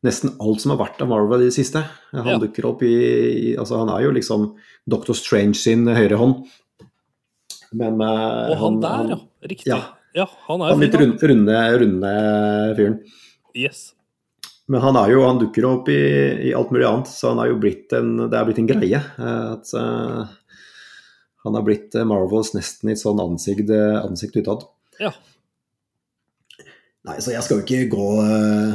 nesten 0.05 0.33
alt 0.43 0.63
som 0.63 0.73
har 0.73 0.81
vært 0.81 1.01
av 1.03 1.09
Marvel 1.11 1.45
i 1.45 1.49
det 1.49 1.55
siste. 1.55 1.83
Han 2.15 2.27
Ja. 2.27 2.39
dukker 2.39 2.67
opp 2.69 2.83
i, 2.87 2.93
i 3.51 3.55
Altså, 3.59 3.79
han 3.81 3.91
er 3.91 4.05
jo 4.05 4.11
liksom 4.15 4.49
Doctor 4.89 5.15
Strange 5.15 5.55
sin 5.59 5.87
høyre 5.87 6.19
hånd. 6.19 6.45
Men 7.77 8.01
eh, 8.01 8.49
Og 8.53 8.59
han 8.63 8.81
der, 8.83 9.15
ja. 9.15 9.19
Riktig. 9.45 9.71
ja. 9.71 9.79
Ja, 10.17 10.25
han 10.47 10.61
er 10.65 10.71
Han 10.73 10.81
litt 10.81 10.95
runde, 10.97 11.27
runde, 11.29 11.57
runde 11.83 12.11
fyren. 12.79 12.95
Yes. 13.53 13.91
Men 14.69 14.81
han 14.81 14.97
jo, 15.09 15.21
han 15.25 15.37
dukker 15.41 15.67
opp 15.69 15.89
i, 15.93 15.99
i 16.49 16.53
alt 16.57 16.73
mulig 16.73 16.87
annet, 16.87 17.11
så 17.13 17.31
han 17.31 17.41
er 17.43 17.51
jo 17.51 17.59
blitt 17.61 17.93
en, 17.97 18.15
det 18.29 18.37
er 18.37 18.47
blitt 18.47 18.61
en 18.61 18.69
greie. 18.69 18.99
eh, 18.99 19.45
At 19.53 19.69
uh, 19.77 20.25
han 21.45 21.57
har 21.57 21.65
blitt 21.65 21.93
Marvels 22.09 22.55
nesten 22.57 22.89
i 22.89 22.95
et 22.95 23.01
sånn 23.01 23.21
ansikt, 23.21 23.69
ansikt 24.01 24.41
utad. 24.41 24.65
Ja. 25.01 25.13
Nei, 27.07 27.19
så 27.21 27.31
jeg 27.33 27.45
skal 27.45 27.61
jo 27.61 27.65
ikke 27.65 27.93
gå 27.93 28.09
uh, 28.25 28.73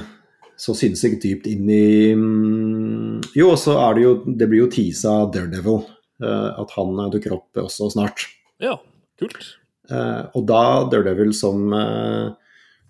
så 0.57 0.74
sinnssykt 0.78 1.26
dypt 1.26 1.50
inn 1.50 1.66
i 1.70 2.14
um, 2.14 3.18
Jo, 3.37 3.50
og 3.52 3.59
så 3.61 3.74
er 3.83 3.96
det 3.96 4.04
jo 4.04 4.12
Det 4.38 4.46
blir 4.48 4.62
jo 4.62 4.70
teasa 4.72 5.16
Daredevil. 5.35 5.83
Uh, 6.22 6.54
at 6.62 6.70
han 6.78 6.94
dukker 7.11 7.35
opp 7.37 7.59
også 7.59 7.90
snart. 7.92 8.22
Ja. 8.62 8.79
Kult. 9.21 9.55
Uh, 9.90 10.27
og 10.35 10.47
da 10.49 10.62
Daredevil 10.90 11.35
som 11.37 11.69
uh, 11.75 12.33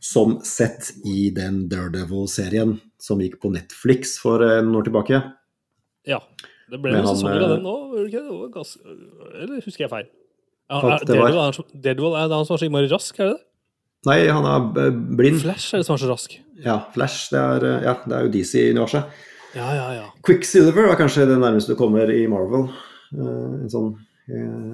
som 0.04 0.36
sett 0.44 0.90
i 1.08 1.30
den 1.32 1.62
Daredevil-serien 1.70 2.76
som 3.00 3.22
gikk 3.24 3.38
på 3.40 3.48
Netflix 3.54 4.18
for 4.20 4.42
eh, 4.44 4.60
noen 4.60 4.82
år 4.82 4.84
tilbake. 4.90 5.20
Ja. 6.04 6.18
Det 6.68 6.80
ble 6.80 6.92
noen 6.92 7.08
sesonger 7.08 7.44
av 7.46 7.54
den 7.54 8.50
ganske... 8.52 8.96
Eller 9.32 9.62
husker 9.64 9.86
jeg 9.86 9.92
feil? 9.92 10.10
Ja, 10.68 10.76
er, 10.76 10.84
var- 10.84 11.06
Daredevil, 11.08 11.40
er 11.40 11.56
som- 11.56 11.70
Daredevil 11.72 12.18
er 12.20 12.28
det 12.28 12.36
han 12.36 12.48
som 12.48 12.56
er 12.56 12.60
så 12.60 12.68
innmari 12.68 12.90
rask, 12.92 13.16
er 13.16 13.30
det 13.30 13.38
det? 13.38 13.42
Nei, 14.04 14.18
han 14.28 14.44
er 14.50 14.90
blind. 15.16 15.40
Flash 15.40 15.72
er 15.72 15.80
det 15.80 15.88
som 15.88 15.96
er 15.96 16.02
så 16.02 16.10
rask. 16.10 16.36
Ja, 16.60 16.76
Flash. 16.92 17.30
Det 17.32 17.40
er, 17.40 17.68
ja, 17.86 17.94
det 18.04 18.18
er 18.18 18.26
jo 18.26 18.32
DC-universet. 18.34 19.22
Ja, 19.56 19.70
ja, 19.72 19.86
ja. 20.02 20.06
Quicksilver 20.26 20.90
er 20.90 21.00
kanskje 21.00 21.24
det 21.30 21.38
nærmeste 21.40 21.72
du 21.72 21.80
kommer 21.80 22.12
i 22.12 22.26
Marvel. 22.28 22.68
En 23.16 23.72
sånn 23.72 23.94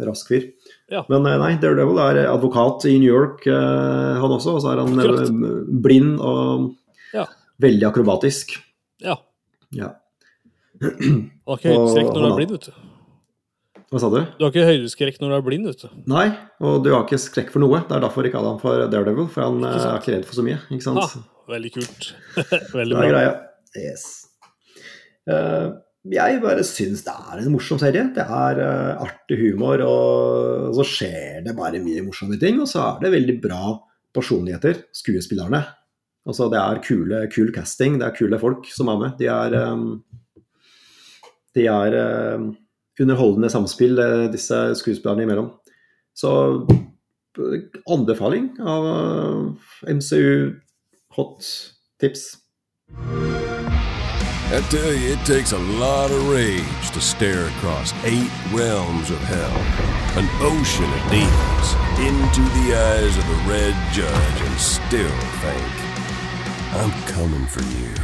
rask 0.03 0.33
fyr. 0.33 0.51
Ja. 0.91 1.05
Men 1.09 1.27
eh, 1.31 1.37
nei, 1.39 1.53
Daredevil 1.63 1.99
er 2.03 2.19
advokat 2.33 2.85
i 2.91 2.97
New 2.99 3.11
York, 3.13 3.45
eh, 3.47 4.21
han 4.21 4.33
også. 4.37 4.57
Og 4.57 4.63
så 4.65 4.73
er 4.73 4.81
han 4.83 4.95
eh, 4.99 5.05
Akkurat. 5.07 5.83
blind 5.87 6.21
og 6.21 6.71
Ja. 7.15 7.27
veldig 7.63 7.87
akrobatisk. 7.93 8.57
ja. 9.03 9.17
Ja. 9.71 9.93
Du 10.81 11.53
har 11.53 11.59
ikke 11.59 11.75
høydeskrekk 11.75 12.09
når 12.15 12.23
du 12.23 12.27
er 12.31 12.37
blind, 12.39 12.53
vet 12.57 12.67
du. 12.71 12.73
Hva 13.91 13.99
sa 14.01 14.09
du? 14.11 14.19
Du 14.39 14.45
har 14.45 14.51
ikke 14.53 14.67
høydeskrekk 14.69 15.17
når 15.21 15.29
du 15.33 15.35
er 15.37 15.43
blind, 15.47 15.67
vet 15.67 15.81
du. 15.83 15.89
Nei, 16.11 16.27
og 16.63 16.85
du 16.85 16.91
har 16.95 17.03
ikke 17.05 17.19
skrekk 17.19 17.51
for 17.55 17.63
noe. 17.63 17.81
Det 17.89 17.97
er 17.97 18.03
derfor 18.05 18.27
ikke 18.27 18.37
kaller 18.39 18.55
han 18.55 18.61
for 18.63 18.85
Daredevil, 18.93 19.27
for 19.35 19.47
han 19.49 19.65
er 19.67 19.99
ikke 19.99 20.15
redd 20.15 20.27
for 20.29 20.39
så 20.39 20.45
mye. 20.47 20.59
ikke 20.71 20.87
sant? 20.87 21.03
Ah, 21.03 21.45
veldig 21.51 21.73
kult. 21.75 22.09
veldig 22.79 22.95
Det 22.95 23.01
bra. 23.01 23.05
er 23.05 23.15
greia. 23.15 23.33
Yes. 23.83 24.05
Eh, 25.31 25.67
jeg 26.09 26.41
bare 26.41 26.63
syns 26.65 27.03
det 27.05 27.13
er 27.13 27.43
en 27.43 27.53
morsom 27.53 27.81
serie. 27.81 28.07
Det 28.15 28.25
er 28.25 28.61
uh, 28.63 29.03
artig 29.05 29.37
humor, 29.43 29.83
og 29.85 30.73
så 30.79 30.87
skjer 30.89 31.45
det 31.45 31.57
bare 31.59 31.83
mye 31.83 32.05
morsomme 32.07 32.39
ting. 32.41 32.61
Og 32.63 32.71
så 32.71 32.83
er 32.87 33.05
det 33.05 33.13
veldig 33.19 33.37
bra 33.43 33.75
personligheter, 34.17 34.87
skuespillerne. 34.97 35.61
Altså, 36.29 36.49
det 36.53 36.61
er 36.61 36.81
kule, 36.85 37.21
kul 37.33 37.53
casting, 37.53 37.99
det 38.01 38.09
er 38.09 38.17
kule 38.17 38.41
folk 38.41 38.69
som 38.73 38.89
er 38.93 39.01
med. 39.03 39.21
De 39.21 39.29
er, 39.29 39.57
um, 39.73 40.01
de 41.57 41.69
er 41.69 41.99
um, 42.37 42.51
underholdende 43.01 43.53
samspill, 43.53 44.01
disse 44.33 44.63
skuespillerne 44.81 45.29
imellom. 45.29 45.53
Så 46.17 46.33
anbefaling 47.89 48.51
av 48.61 48.89
MCU 49.89 50.57
hot 51.17 51.47
tips. 52.01 52.37
I 54.53 54.61
tell 54.63 54.93
you, 54.93 55.13
it 55.13 55.25
takes 55.25 55.53
a 55.53 55.59
lot 55.59 56.11
of 56.11 56.29
rage 56.29 56.91
to 56.91 57.01
stare 57.01 57.47
across 57.47 57.95
eight 58.05 58.33
realms 58.51 59.09
of 59.11 59.19
hell, 59.19 59.57
an 60.19 60.29
ocean 60.43 60.93
of 60.93 61.03
demons, 61.09 61.77
into 62.01 62.43
the 62.59 62.75
eyes 62.75 63.17
of 63.17 63.25
the 63.29 63.45
Red 63.49 63.77
Judge 63.93 64.41
and 64.43 64.59
still 64.59 65.19
think, 65.39 65.73
I'm 66.75 66.91
coming 67.07 67.47
for 67.47 67.63
you. 67.63 67.95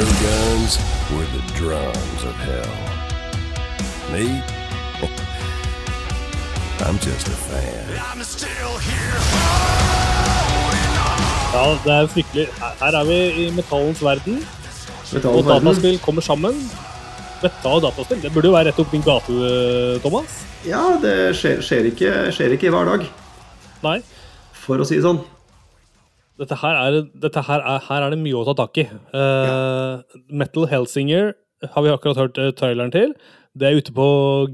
Her 0.00 0.06
guns 0.06 0.78
were 1.12 1.28
the 1.36 1.42
drums 1.60 2.22
of 2.24 2.34
hell. 2.48 2.76
Me? 4.12 4.24
I'm 6.86 6.96
just 7.04 7.28
a 7.28 7.36
fan. 7.44 7.84
Ja, 11.52 11.64
det 11.84 11.92
er 11.92 12.06
fryktelig. 12.06 12.46
Her- 12.80 12.96
er 13.00 13.04
vi 13.04 13.18
i 13.44 13.50
metallens 13.50 14.00
verden, 14.04 14.38
Metal 15.12 15.30
og 15.30 15.44
verden. 15.44 15.66
dataspill 15.66 15.98
kommer 15.98 16.22
sammen. 16.22 16.70
Metall 17.42 17.72
og 17.72 17.82
dataspill, 17.82 18.22
det 18.22 18.32
burde 18.32 18.48
jo 18.48 18.54
være 18.56 18.70
rett 18.70 18.80
opp 18.80 18.90
din 18.92 19.04
gate, 19.04 19.32
Thomas. 20.00 20.38
Ja, 20.64 20.96
det 21.02 21.36
skjer, 21.36 21.60
skjer, 21.60 21.90
ikke, 21.92 22.14
skjer 22.32 22.56
ikke 22.56 22.72
hver 22.72 22.88
dag, 22.88 23.04
Nei, 23.82 23.98
for 24.52 24.80
å 24.80 24.88
si 24.88 24.96
det 24.96 25.04
sånn. 25.04 25.20
Dette 26.40 26.56
her 26.62 26.78
er, 26.80 26.96
dette 27.22 27.42
her 27.46 27.60
er, 27.60 27.82
her 27.86 28.06
er 28.06 28.14
det 28.14 28.20
mye 28.22 28.38
å 28.40 28.46
ta 28.48 28.54
tak 28.62 28.80
i. 28.80 28.86
Eh, 28.88 30.18
Metal 30.32 30.66
Helsinger 30.70 31.34
har 31.74 31.84
vi 31.84 31.92
akkurat 31.92 32.20
hørt 32.22 32.40
eh, 32.40 32.52
traileren 32.56 32.92
til. 32.94 33.12
Det 33.58 33.68
er 33.68 33.80
ute 33.80 33.92
på 33.92 34.06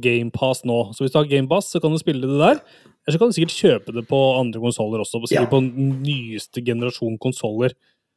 GamePass 0.02 0.64
nå. 0.66 0.80
Så 0.96 1.04
hvis 1.04 1.14
du 1.14 1.20
har 1.20 1.28
GamePass, 1.30 1.70
så 1.74 1.82
kan 1.82 1.94
du 1.94 2.00
spille 2.00 2.26
det 2.26 2.40
der. 2.40 2.62
Eller 3.06 3.14
så 3.14 3.20
kan 3.22 3.30
du 3.30 3.36
sikkert 3.36 3.54
kjøpe 3.54 3.94
det 3.94 4.06
på 4.10 4.18
andre 4.40 4.62
konsoller 4.62 5.04
også. 5.04 5.20
Ja. 5.26 5.30
Sikkert 5.30 5.52
på 5.52 5.62
nyeste 5.62 6.64
generasjon 6.66 7.18
konsoller. 7.22 7.76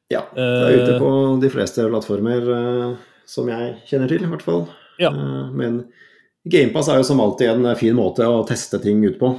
Ja, 0.09 0.23
det 0.33 0.41
er 0.41 0.77
ute 0.79 0.93
Eh. 0.95 1.01
på 1.03 1.09
de 1.43 1.49
fleste 1.53 1.83
plattformer 1.85 2.47
uh, 2.49 2.95
som 3.29 3.51
jeg 3.51 3.75
kjenner 3.85 4.09
til, 4.09 4.23
i 4.25 4.29
hvert 4.31 4.41
fall. 4.41 4.63
Ja. 4.97 5.11
Uh, 5.13 5.51
men 5.53 5.83
GamePass 6.49 6.89
er 6.89 6.97
jo 6.97 7.05
som 7.05 7.21
alltid 7.21 7.51
en 7.53 7.69
fin 7.77 7.93
måte 7.93 8.25
å 8.25 8.41
teste 8.49 8.79
ting 8.81 9.03
ut 9.05 9.19
på. 9.21 9.29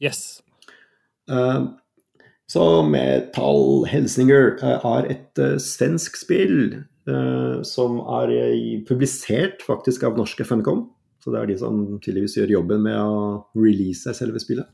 Yes. 0.00 0.40
Eh, 1.30 1.58
så 2.50 2.82
Metal 2.84 3.86
Helsinger 3.88 4.58
eh, 4.60 4.84
er 4.84 5.08
et 5.14 5.40
eh, 5.40 5.56
svensk 5.62 6.18
spill 6.20 6.58
eh, 7.08 7.62
som 7.64 8.00
er 8.20 8.34
publisert 8.88 9.64
faktisk 9.64 10.04
av 10.08 10.18
norske 10.20 10.44
Funcom. 10.46 10.86
Så 11.24 11.32
det 11.32 11.40
er 11.40 11.48
de 11.48 11.58
som 11.62 11.78
tydeligvis 12.04 12.36
gjør 12.36 12.58
jobben 12.58 12.84
med 12.84 12.98
å 13.00 13.20
release 13.56 14.12
selve 14.16 14.42
spillet. 14.42 14.68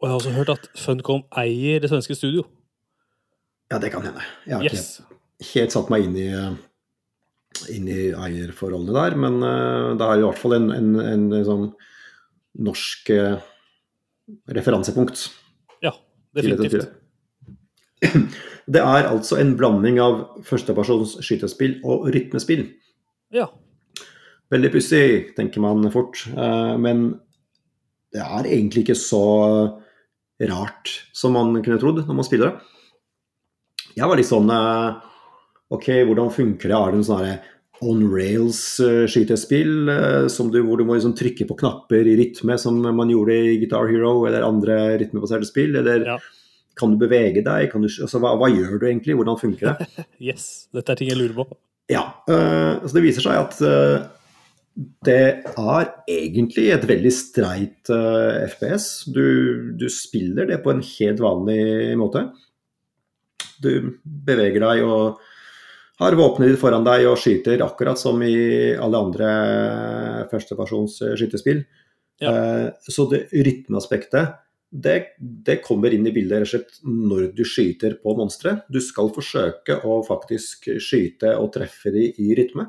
Og 0.00 0.06
jeg 0.06 0.12
har 0.12 0.18
også 0.18 0.34
hørt 0.36 0.52
at 0.52 0.68
Funcom 0.80 1.24
eier 1.40 1.80
det 1.80 1.88
svenske 1.92 2.16
studio. 2.18 2.44
Ja, 3.72 3.78
det 3.80 3.92
kan 3.94 4.04
hende. 4.04 4.24
Jeg 4.44 4.58
har 4.58 4.66
ikke 4.66 4.76
Yes. 4.76 5.00
helt, 5.00 5.48
helt 5.54 5.72
satt 5.76 5.90
meg 5.92 6.04
inn 6.04 6.16
i, 6.20 6.28
inn 7.72 7.88
i 7.88 8.00
eierforholdene 8.12 8.96
der, 8.96 9.16
men 9.16 9.40
det 9.40 10.04
er 10.04 10.20
i 10.20 10.24
hvert 10.26 10.40
fall 10.40 10.56
en, 10.58 10.68
en, 10.74 10.90
en, 11.06 11.28
sånn 11.46 11.68
norsk 12.60 13.12
referansepunkt. 14.50 15.28
Definitivt. 16.36 16.90
Det 18.70 18.78
er 18.80 19.08
altså 19.10 19.38
en 19.40 19.56
blanding 19.58 19.98
av 20.02 20.20
førstepersons 20.46 21.16
skytespill 21.26 21.80
og 21.82 22.06
rytmespill. 22.14 22.68
Ja. 23.34 23.48
Veldig 24.50 24.70
pussig, 24.74 25.02
tenker 25.36 25.62
man 25.64 25.82
fort. 25.90 26.22
eh, 26.30 26.76
Men 26.78 27.20
det 28.14 28.22
er 28.22 28.46
egentlig 28.46 28.84
ikke 28.84 28.98
så 28.98 29.22
rart 30.50 30.92
som 31.14 31.34
man 31.36 31.52
kunne 31.62 31.78
trodd 31.82 32.00
når 32.06 32.16
man 32.16 32.26
spiller 32.26 32.50
det. 32.50 32.66
Jeg 33.98 34.06
var 34.08 34.16
litt 34.20 34.30
sånn 34.30 34.50
eh, 34.54 35.00
Ok, 35.70 35.86
hvordan 36.06 36.30
funker 36.34 36.70
det? 36.70 36.76
Er 36.78 36.90
det 36.94 36.98
en 36.98 37.06
sånn 37.06 37.20
herre 37.24 37.40
on 37.80 38.02
rails 38.12 38.80
eh, 38.80 39.06
eh, 39.08 40.26
som 40.28 40.50
du, 40.52 40.60
hvor 40.66 40.78
du 40.78 40.84
må 40.84 40.96
liksom 40.98 41.14
trykke 41.16 41.46
på 41.48 41.56
knapper 41.62 42.06
i 42.06 42.16
rytme, 42.18 42.58
som 42.60 42.80
man 42.82 43.10
gjorde 43.12 43.36
i 43.36 43.56
Guitar 43.62 43.88
Hero 43.88 44.26
eller 44.28 44.44
andre 44.46 44.98
rytmebaserte 45.00 45.48
spill? 45.48 45.76
Eller 45.80 46.04
Ja. 46.06 46.18
kan 46.76 46.92
du 46.92 47.00
bevege 47.00 47.42
deg? 47.44 47.70
Kan 47.72 47.82
du, 47.82 47.88
altså, 47.88 48.20
hva, 48.20 48.36
hva 48.36 48.50
gjør 48.52 48.78
du 48.80 48.86
egentlig? 48.86 49.16
Hvordan 49.16 49.40
funker 49.40 49.72
det? 49.72 50.04
Yes. 50.30 50.68
Dette 50.72 50.92
er 50.92 51.00
ting 51.00 51.10
jeg 51.12 51.18
lurer 51.20 51.44
på. 51.44 51.56
Ja, 51.90 52.06
Uh, 52.30 52.78
så 52.86 52.94
det 52.94 53.02
viser 53.02 53.24
seg 53.24 53.34
at 53.34 53.56
uh, 53.66 54.04
det 55.04 55.42
er 55.58 55.88
egentlig 56.06 56.68
et 56.70 56.84
veldig 56.86 57.10
streit 57.12 57.90
uh, 57.90 58.44
FPS. 58.46 59.08
Du, 59.10 59.72
du 59.74 59.88
spiller 59.90 60.46
det 60.46 60.60
på 60.62 60.70
en 60.70 60.84
helt 60.84 61.18
vanlig 61.24 61.96
måte. 61.98 62.28
Du 63.60 63.98
beveger 64.04 64.62
deg 64.62 64.84
og 64.86 65.18
har 66.00 66.16
våpenet 66.16 66.54
ditt 66.54 66.60
foran 66.60 66.84
deg 66.86 67.04
og 67.10 67.18
skyter 67.20 67.60
akkurat 67.64 68.00
som 68.00 68.22
i 68.24 68.72
alle 68.80 69.00
andre 69.04 69.32
førstepersons 70.30 71.00
eh, 71.04 71.16
skytespill. 71.20 71.60
Ja. 72.20 72.32
Eh, 72.32 72.68
Så 72.88 73.06
det 73.10 73.26
rytmeaspektet 73.32 74.38
det, 74.70 74.96
det 75.18 75.60
kommer 75.64 75.90
inn 75.90 76.06
i 76.06 76.12
bildet 76.14 76.40
rett 76.40 76.46
og 76.46 76.50
slett 76.52 76.76
når 76.86 77.24
du 77.34 77.42
skyter 77.44 77.96
på 78.00 78.14
monstre. 78.16 78.60
Du 78.70 78.78
skal 78.80 79.10
forsøke 79.12 79.80
å 79.82 80.00
faktisk 80.06 80.70
skyte 80.78 81.34
og 81.36 81.50
treffe 81.56 81.90
de 81.92 82.06
i 82.22 82.30
rytme. 82.38 82.68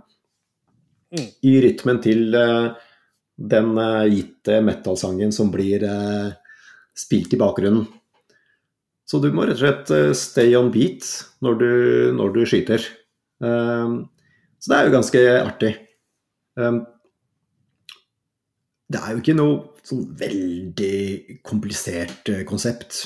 Mm. 1.14 1.28
I 1.46 1.54
rytmen 1.68 2.02
til 2.04 2.36
eh, 2.36 2.72
den 3.52 3.74
gitte 4.12 4.60
metal-sangen 4.62 5.32
som 5.34 5.50
blir 5.54 5.82
spilt 6.94 7.32
i 7.34 7.40
bakgrunnen. 7.42 7.88
Så 9.08 9.18
du 9.24 9.32
må 9.34 9.48
rett 9.48 9.56
og 9.56 9.62
slett 9.62 10.20
stay 10.20 10.54
on 10.56 10.70
beat 10.74 11.08
når 11.42 11.58
du, 11.58 11.72
når 12.18 12.36
du 12.36 12.42
skyter. 12.46 12.86
Um, 13.42 13.96
så 14.62 14.72
det 14.72 14.78
er 14.78 14.88
jo 14.88 14.96
ganske 14.96 15.24
artig. 15.42 15.72
Um, 16.60 16.84
det 18.92 19.00
er 19.00 19.16
jo 19.16 19.24
ikke 19.24 19.38
noe 19.38 19.58
sånn 19.88 20.04
veldig 20.20 21.42
komplisert 21.48 22.30
eh, 22.30 22.44
konsept. 22.48 23.06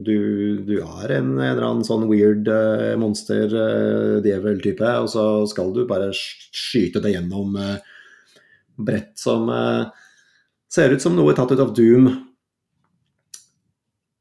Du, 0.00 0.60
du 0.64 0.78
er 0.80 1.14
en, 1.18 1.34
eller 1.38 1.64
annen 1.64 1.84
sånn 1.86 2.06
weird 2.10 2.48
uh, 2.48 2.96
monster, 3.00 3.52
uh, 3.52 4.18
djevel-type, 4.24 4.92
og 5.04 5.08
så 5.12 5.24
skal 5.48 5.72
du 5.76 5.84
bare 5.88 6.10
skyte 6.16 7.02
det 7.04 7.14
gjennom 7.14 7.56
eh, 7.60 7.90
brett 8.80 9.18
som 9.20 9.48
eh, 9.48 9.84
ser 10.72 10.94
ut 10.94 11.02
som 11.02 11.16
noe 11.16 11.34
tatt 11.36 11.52
ut 11.52 11.62
av 11.62 11.74
Doom. 11.76 12.08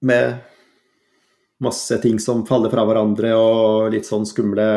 Med 0.06 0.39
masse 1.63 1.98
ting 2.04 2.19
som 2.24 2.45
faller 2.48 2.72
fra 2.72 2.86
hverandre, 2.88 3.34
og 3.36 3.93
litt 3.93 4.08
sånn 4.08 4.28
skumle 4.28 4.67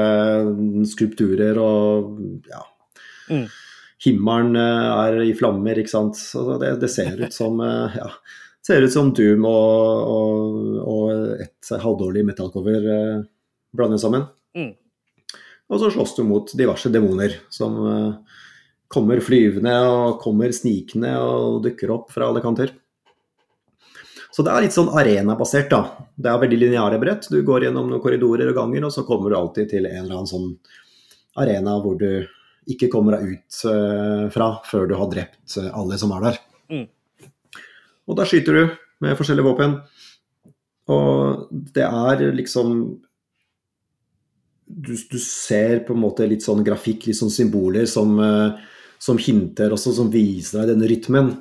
skulpturer 0.89 1.59
og 1.63 2.19
ja. 2.51 2.63
Mm. 3.31 3.47
Himmelen 4.03 4.59
eh, 4.59 4.89
er 4.91 5.21
i 5.23 5.35
flammer, 5.39 5.79
ikke 5.79 5.93
sant. 5.93 6.19
Så 6.19 6.59
det, 6.59 6.75
det 6.83 6.91
ser 6.91 7.21
ut 7.23 7.35
som 7.35 7.61
eh, 7.63 7.99
ja, 8.01 8.09
ser 8.67 8.83
ut 8.83 8.93
som 8.95 9.13
Doom 9.15 9.47
og, 9.47 10.11
og, 10.11 10.79
og 10.83 11.43
et 11.43 11.73
halvdårlig 11.85 12.27
metallcover 12.27 12.89
eh, 12.97 13.19
blandet 13.73 14.03
sammen. 14.03 14.27
Mm. 14.59 14.73
Og 15.73 15.81
så 15.81 15.93
slåss 15.95 16.17
du 16.19 16.25
mot 16.29 16.51
diverse 16.59 16.91
demoner 16.93 17.39
som 17.53 17.79
eh, 17.89 18.39
kommer 18.93 19.23
flyvende 19.25 19.73
og 19.89 20.19
kommer 20.23 20.53
snikende 20.55 21.15
og 21.23 21.63
dukker 21.65 21.95
opp 21.95 22.11
fra 22.13 22.29
alle 22.29 22.43
kanter. 22.45 22.75
Så 24.33 24.45
det 24.45 24.53
er 24.53 24.65
litt 24.65 24.73
sånn 24.73 24.93
arenabasert, 24.97 25.69
da. 25.69 26.07
Det 26.17 26.31
er 26.31 26.41
veldig 26.41 26.59
lineare 26.59 27.01
brett. 27.01 27.27
Du 27.29 27.43
går 27.45 27.67
gjennom 27.67 27.91
noen 27.91 28.01
korridorer 28.01 28.49
og 28.49 28.57
ganger, 28.57 28.87
og 28.89 28.95
så 28.95 29.05
kommer 29.05 29.29
du 29.29 29.37
alltid 29.37 29.69
til 29.75 29.89
en 29.91 30.07
eller 30.07 30.23
annen 30.23 30.31
sånn 30.31 30.55
arena 31.43 31.77
hvor 31.85 31.99
du 32.01 32.25
ikke 32.73 32.89
kommer 32.93 33.19
deg 33.19 33.35
ut 33.35 33.61
uh, 33.69 34.31
fra 34.33 34.49
før 34.69 34.89
du 34.89 34.97
har 34.97 35.11
drept 35.11 35.57
eh, 35.59 35.69
alle 35.75 35.99
som 36.01 36.13
er 36.17 36.27
der. 36.29 36.41
Mm. 36.73 36.85
Og 38.09 38.19
da 38.19 38.27
skyter 38.29 38.57
du 38.57 38.75
med 39.03 39.19
forskjellige 39.19 39.49
våpen. 39.49 39.77
Og 40.93 41.49
det 41.75 41.85
er 41.85 42.25
liksom 42.37 42.75
du, 44.73 44.93
du 44.97 45.19
ser 45.21 45.83
på 45.85 45.93
en 45.93 46.05
måte 46.07 46.27
litt 46.31 46.45
sånn 46.45 46.63
grafikk, 46.65 47.09
litt 47.09 47.19
sånn 47.19 47.33
symboler 47.35 47.85
som, 47.91 48.15
uh, 48.17 48.57
som 49.03 49.21
hinter 49.21 49.75
også, 49.75 49.93
som 49.99 50.09
viser 50.13 50.63
deg 50.63 50.73
denne 50.73 50.89
rytmen. 50.89 51.35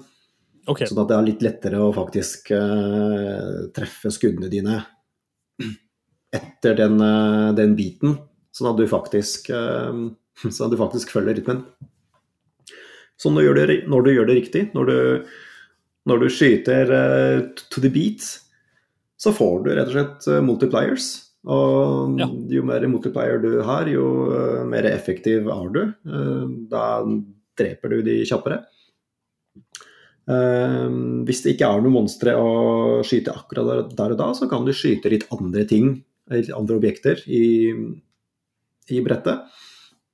Ok. 0.69 0.83
Sånn 0.85 1.01
at 1.01 1.09
det 1.09 1.17
er 1.17 1.25
litt 1.25 1.45
lettere 1.45 1.79
å 1.81 1.93
faktisk 1.95 2.51
uh, 2.53 3.69
treffe 3.73 4.11
skuddene 4.13 4.49
dine 4.51 4.81
etter 6.31 6.77
den, 6.77 6.99
uh, 7.01 7.49
den 7.57 7.73
biten. 7.77 8.17
Sånn 8.53 8.69
at 8.71 8.77
du 8.77 8.85
faktisk, 8.89 9.49
uh, 9.55 10.11
sånn 10.43 10.67
at 10.67 10.75
du 10.75 10.77
faktisk 10.79 11.13
følger 11.15 11.39
rytmen. 11.39 11.63
Så 13.21 13.31
når 13.31 13.41
du 13.41 13.47
gjør 13.47 13.59
det, 13.59 13.79
når 13.89 14.05
du 14.05 14.13
gjør 14.13 14.29
det 14.29 14.37
riktig, 14.37 14.63
når 14.77 14.91
du, 14.91 15.33
når 16.09 16.23
du 16.23 16.29
skyter 16.33 16.93
to 17.69 17.81
the 17.83 17.91
beat, 17.93 18.25
så 19.21 19.33
får 19.33 19.59
du 19.65 19.75
rett 19.77 19.91
og 19.91 19.93
slett 19.93 20.29
multipliers. 20.41 21.11
Og 21.45 22.17
Ja. 22.17 22.25
jo 22.49 22.63
mer 22.65 22.81
multiplier 22.89 23.37
du 23.41 23.61
har, 23.65 23.85
jo 23.89 24.65
mer 24.65 24.87
effektiv 24.89 25.45
er 25.53 25.69
du. 25.73 25.81
Da 26.69 26.85
dreper 27.57 27.93
du 27.93 28.01
de 28.05 28.17
kjappere. 28.25 28.63
Eh, 30.31 30.87
hvis 31.27 31.41
det 31.43 31.55
ikke 31.55 31.67
er 31.67 31.81
noen 31.83 31.97
monstre 31.97 32.35
å 32.37 33.01
skyte 33.05 33.33
akkurat 33.33 33.91
der, 33.95 34.13
og 34.13 34.19
da, 34.19 34.29
så 34.37 34.47
kan 34.51 34.67
du 34.67 34.73
skyte 34.75 35.11
litt 35.11 35.27
andre 35.33 35.65
ting, 35.67 35.95
litt 36.31 36.51
andre 36.55 36.77
objekter 36.77 37.23
i, 37.27 37.71
i 38.91 39.01
brettet. 39.03 39.49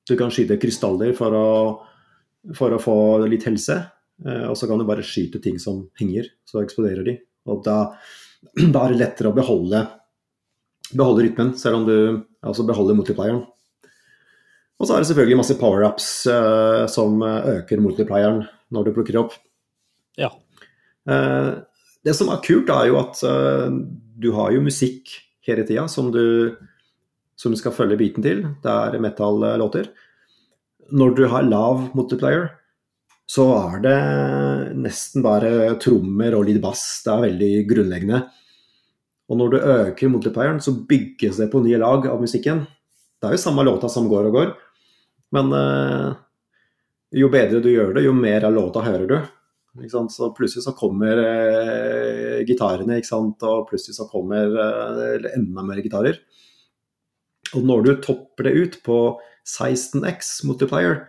Du 0.07 0.15
kan 0.19 0.31
skyte 0.33 0.59
krystaller 0.61 1.13
for 1.17 1.35
å, 1.35 1.49
for 2.55 2.73
å 2.73 2.81
få 2.81 2.97
litt 3.27 3.45
helse, 3.49 3.81
eh, 4.25 4.45
og 4.47 4.55
så 4.57 4.69
kan 4.69 4.79
du 4.79 4.87
bare 4.87 5.05
skyte 5.05 5.43
ting 5.43 5.59
som 5.61 5.85
henger, 5.99 6.31
så 6.47 6.63
eksploderer 6.63 7.05
de. 7.07 7.17
Og 7.51 7.61
da, 7.67 7.79
da 8.73 8.85
er 8.85 8.95
det 8.95 9.01
lettere 9.03 9.33
å 9.33 9.37
beholde, 9.37 9.83
beholde 10.93 11.27
rytmen, 11.27 11.53
selv 11.59 11.81
om 11.81 11.87
du 11.89 11.97
altså 12.47 12.65
beholder 12.65 12.97
multiplieren. 12.97 13.43
Og 14.77 14.85
så 14.85 14.93
er 14.93 15.01
det 15.01 15.09
selvfølgelig 15.09 15.39
masse 15.39 15.57
power-ups 15.57 16.07
eh, 16.31 16.85
som 16.93 17.19
øker 17.25 17.81
multiplieren 17.83 18.45
når 18.73 18.87
du 18.87 18.95
plukker 18.95 19.19
opp. 19.19 19.35
Ja. 20.17 20.31
Eh, 21.09 21.51
det 22.05 22.15
som 22.17 22.29
er 22.33 22.41
kult, 22.45 22.69
er 22.73 22.89
jo 22.89 22.99
at 23.01 23.21
eh, 23.27 23.69
du 24.17 24.31
har 24.35 24.51
jo 24.55 24.63
musikk 24.65 25.11
hele 25.47 25.63
tida 25.67 25.87
som, 25.91 26.11
du- 26.11 26.55
som 27.37 27.53
du 27.53 27.57
skal 27.59 27.75
følge 27.75 27.97
biten 27.99 28.23
til. 28.25 28.43
Det 28.63 28.71
er 28.73 28.99
metal-låter. 29.03 29.89
Når 30.91 31.15
du 31.17 31.25
har 31.27 31.43
lav 31.47 31.89
multiplier, 31.95 32.49
så 33.27 33.43
er 33.57 33.79
det 33.83 33.97
nesten 34.79 35.23
bare 35.25 35.75
trommer 35.83 36.35
og 36.37 36.45
litt 36.47 36.61
bass. 36.63 37.03
Det 37.03 37.11
er 37.13 37.25
veldig 37.27 37.51
grunnleggende. 37.69 38.21
Og 39.27 39.35
når 39.41 39.49
du 39.51 39.57
øker 39.59 40.09
multiplieren, 40.13 40.61
så 40.63 40.71
bygges 40.87 41.37
det 41.41 41.49
på 41.51 41.59
nye 41.65 41.79
lag 41.81 42.07
av 42.07 42.21
musikken. 42.23 42.61
Det 43.19 43.27
er 43.27 43.35
jo 43.35 43.41
samme 43.43 43.65
låta 43.67 43.89
som 43.91 44.07
går 44.07 44.29
og 44.29 44.35
går, 44.37 44.51
men 45.35 45.51
eh, 45.57 46.11
jo 47.19 47.27
bedre 47.33 47.59
du 47.59 47.67
gjør 47.73 47.95
det, 47.97 48.03
jo 48.05 48.13
mer 48.15 48.45
av 48.47 48.53
låta 48.55 48.83
hører 48.85 49.07
du. 49.09 49.17
Så 50.09 50.31
plutselig 50.33 50.63
så 50.65 50.73
kommer 50.77 51.19
eh, 51.21 52.45
gitarene, 52.47 52.97
og 52.97 53.67
plutselig 53.69 53.95
så 53.97 54.07
kommer 54.09 54.55
eh, 54.57 55.27
enda 55.37 55.65
mer 55.65 55.81
gitarer. 55.83 56.17
Og 57.55 57.63
når 57.63 57.85
du 57.85 57.91
topper 58.03 58.49
det 58.49 58.55
ut 58.57 58.79
på 58.83 58.97
16x 59.47 60.41
multiplier, 60.47 61.05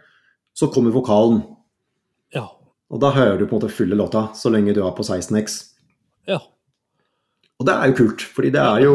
så 0.55 0.69
kommer 0.71 0.95
vokalen. 0.95 1.43
Ja. 2.35 2.47
Og 2.93 3.01
da 3.03 3.11
hører 3.15 3.39
du 3.39 3.47
på 3.47 3.57
en 3.57 3.63
måte 3.63 3.73
fulle 3.73 3.99
låta, 3.99 4.29
så 4.37 4.53
lenge 4.53 4.77
du 4.77 4.83
er 4.85 4.95
på 4.97 5.07
16x. 5.07 5.59
Ja. 6.29 6.39
Og 7.59 7.67
det 7.67 7.75
er 7.75 7.91
jo 7.91 7.97
kult, 8.05 8.23
fordi 8.37 8.53
det 8.55 8.63
er 8.63 8.85
jo 8.85 8.95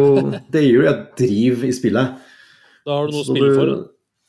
Det 0.53 0.61
gir 0.63 0.77
jo 0.77 0.85
et 0.87 1.07
driv 1.19 1.65
i 1.67 1.73
spillet. 1.75 2.21
Da 2.83 2.99
har 2.99 3.09
du 3.09 3.15
noe 3.15 3.23
å 3.23 3.27
spille 3.27 3.55
for. 3.57 3.73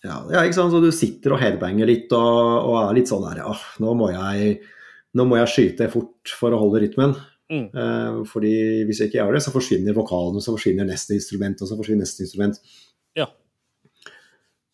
Ja, 0.04 0.18
ja, 0.28 0.42
ikke 0.44 0.58
sant? 0.58 0.74
Så 0.74 0.82
du 0.84 0.90
sitter 0.92 1.32
og 1.32 1.40
headbanger 1.40 1.88
litt 1.88 2.12
og, 2.12 2.40
og 2.68 2.74
er 2.82 2.96
litt 2.98 3.08
sånn 3.08 3.24
der 3.24 3.40
Åh, 3.46 3.62
nå 3.80 3.94
må 3.96 4.10
jeg 4.12 4.58
nå 5.14 5.26
må 5.28 5.38
jeg 5.40 5.52
skyte 5.52 5.90
fort 5.92 6.34
for 6.38 6.54
å 6.54 6.60
holde 6.60 6.82
rytmen. 6.82 7.14
Mm. 7.52 7.66
Eh, 7.70 8.18
fordi 8.28 8.54
hvis 8.88 9.02
jeg 9.02 9.10
ikke 9.10 9.20
gjør 9.20 9.36
det, 9.36 9.44
så 9.44 9.52
forsvinner 9.54 9.96
vokalen, 9.96 10.42
så 10.42 10.54
forsvinner 10.54 10.88
neste 10.88 11.16
instrument, 11.16 11.60
og 11.60 11.70
så 11.70 11.78
forsvinner 11.78 12.06
neste 12.06 12.24
instrument. 12.24 12.58
Ja. 13.18 13.28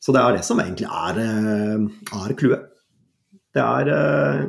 Så 0.00 0.14
det 0.16 0.22
er 0.22 0.38
det 0.38 0.46
som 0.46 0.61
egentlig 0.62 0.88
er, 0.88 1.20
eh, 1.20 1.87
er 2.22 2.37
clouet. 2.38 2.68
Det 3.55 3.62
er 3.62 3.92
eh, 3.92 4.48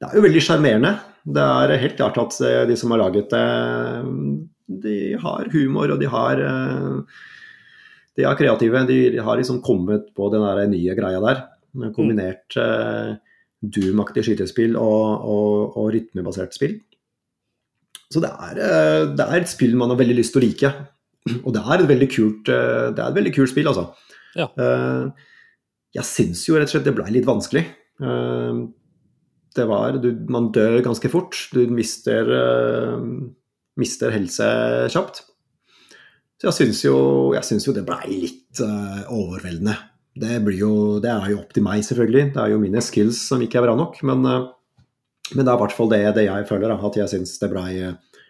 Det 0.00 0.08
er 0.08 0.16
jo 0.16 0.24
veldig 0.24 0.40
sjarmerende. 0.40 0.94
Det 1.24 1.42
er 1.44 1.80
helt 1.82 1.96
klart 1.96 2.18
at 2.18 2.40
eh, 2.40 2.66
de 2.68 2.76
som 2.76 2.92
har 2.92 3.02
laget 3.02 3.30
det, 3.30 3.46
de 4.82 4.96
har 5.20 5.50
humor, 5.52 5.90
og 5.92 6.00
de 6.00 6.08
har 6.08 6.36
De 8.16 8.24
er 8.26 8.36
kreative. 8.36 8.86
De 8.86 9.18
har 9.18 9.36
liksom 9.36 9.62
kommet 9.62 10.12
på 10.16 10.28
den 10.32 10.70
nye 10.72 10.94
greia 10.98 11.20
der. 11.22 11.44
Kombinert 11.94 12.56
eh, 12.58 13.14
Doom-aktig 13.60 14.24
skytespill 14.24 14.76
og, 14.80 15.26
og, 15.28 15.76
og 15.76 15.90
rytmebasert 15.94 16.54
spill. 16.56 16.78
Så 18.10 18.22
det 18.22 18.30
er, 18.30 18.58
eh, 18.58 19.02
det 19.14 19.26
er 19.26 19.38
et 19.38 19.50
spill 19.50 19.76
man 19.78 19.92
har 19.92 20.00
veldig 20.00 20.16
lyst 20.18 20.34
til 20.34 20.42
å 20.42 20.46
like. 20.46 20.70
Og 21.44 21.52
det 21.54 21.62
er 21.62 21.82
et 21.82 21.90
veldig 21.90 22.08
kult, 22.10 22.48
eh, 22.50 22.86
det 22.96 23.02
er 23.02 23.10
et 23.10 23.18
veldig 23.20 23.34
kult 23.36 23.52
spill, 23.52 23.70
altså. 23.70 23.90
Ja. 24.38 24.48
Eh, 24.58 25.26
Jeg 25.98 26.06
syns 26.06 26.44
jo 26.46 26.54
rett 26.54 26.70
og 26.70 26.74
slett 26.76 26.86
det 26.86 26.94
ble 26.94 27.10
litt 27.10 27.26
vanskelig. 27.26 27.64
Det 28.00 29.64
var 29.66 29.96
du, 29.98 30.12
Man 30.30 30.52
dør 30.54 30.76
ganske 30.86 31.10
fort. 31.10 31.34
Du 31.50 31.66
mister, 31.66 32.30
mister 33.76 34.14
helse 34.14 34.46
kjapt. 34.94 35.24
Så 36.38 36.46
jeg 36.46 36.54
syns 36.60 36.84
jo, 36.86 37.34
jo 37.34 37.74
det 37.74 37.82
blei 37.84 38.06
litt 38.22 38.62
overveldende. 38.62 39.74
Det, 40.18 40.38
jo, 40.58 40.98
det 41.02 41.10
er 41.10 41.28
jo 41.30 41.40
opp 41.44 41.52
til 41.54 41.64
meg, 41.64 41.84
selvfølgelig. 41.86 42.32
Det 42.34 42.42
er 42.42 42.52
jo 42.52 42.62
mine 42.62 42.82
skills 42.82 43.22
som 43.30 43.42
ikke 43.44 43.60
er 43.60 43.68
bra 43.68 43.76
nok. 43.78 44.00
Men, 44.06 44.26
eh, 44.26 44.46
men 45.36 45.44
det 45.44 45.52
er 45.52 45.56
i 45.56 45.62
hvert 45.62 45.76
fall 45.76 45.90
det, 45.92 46.02
det 46.16 46.26
jeg 46.26 46.48
føler, 46.48 46.72
da, 46.72 46.78
at 46.88 46.98
jeg 46.98 47.12
syns 47.12 47.36
det 47.38 47.50
blei 47.52 47.68
eh, 47.78 48.24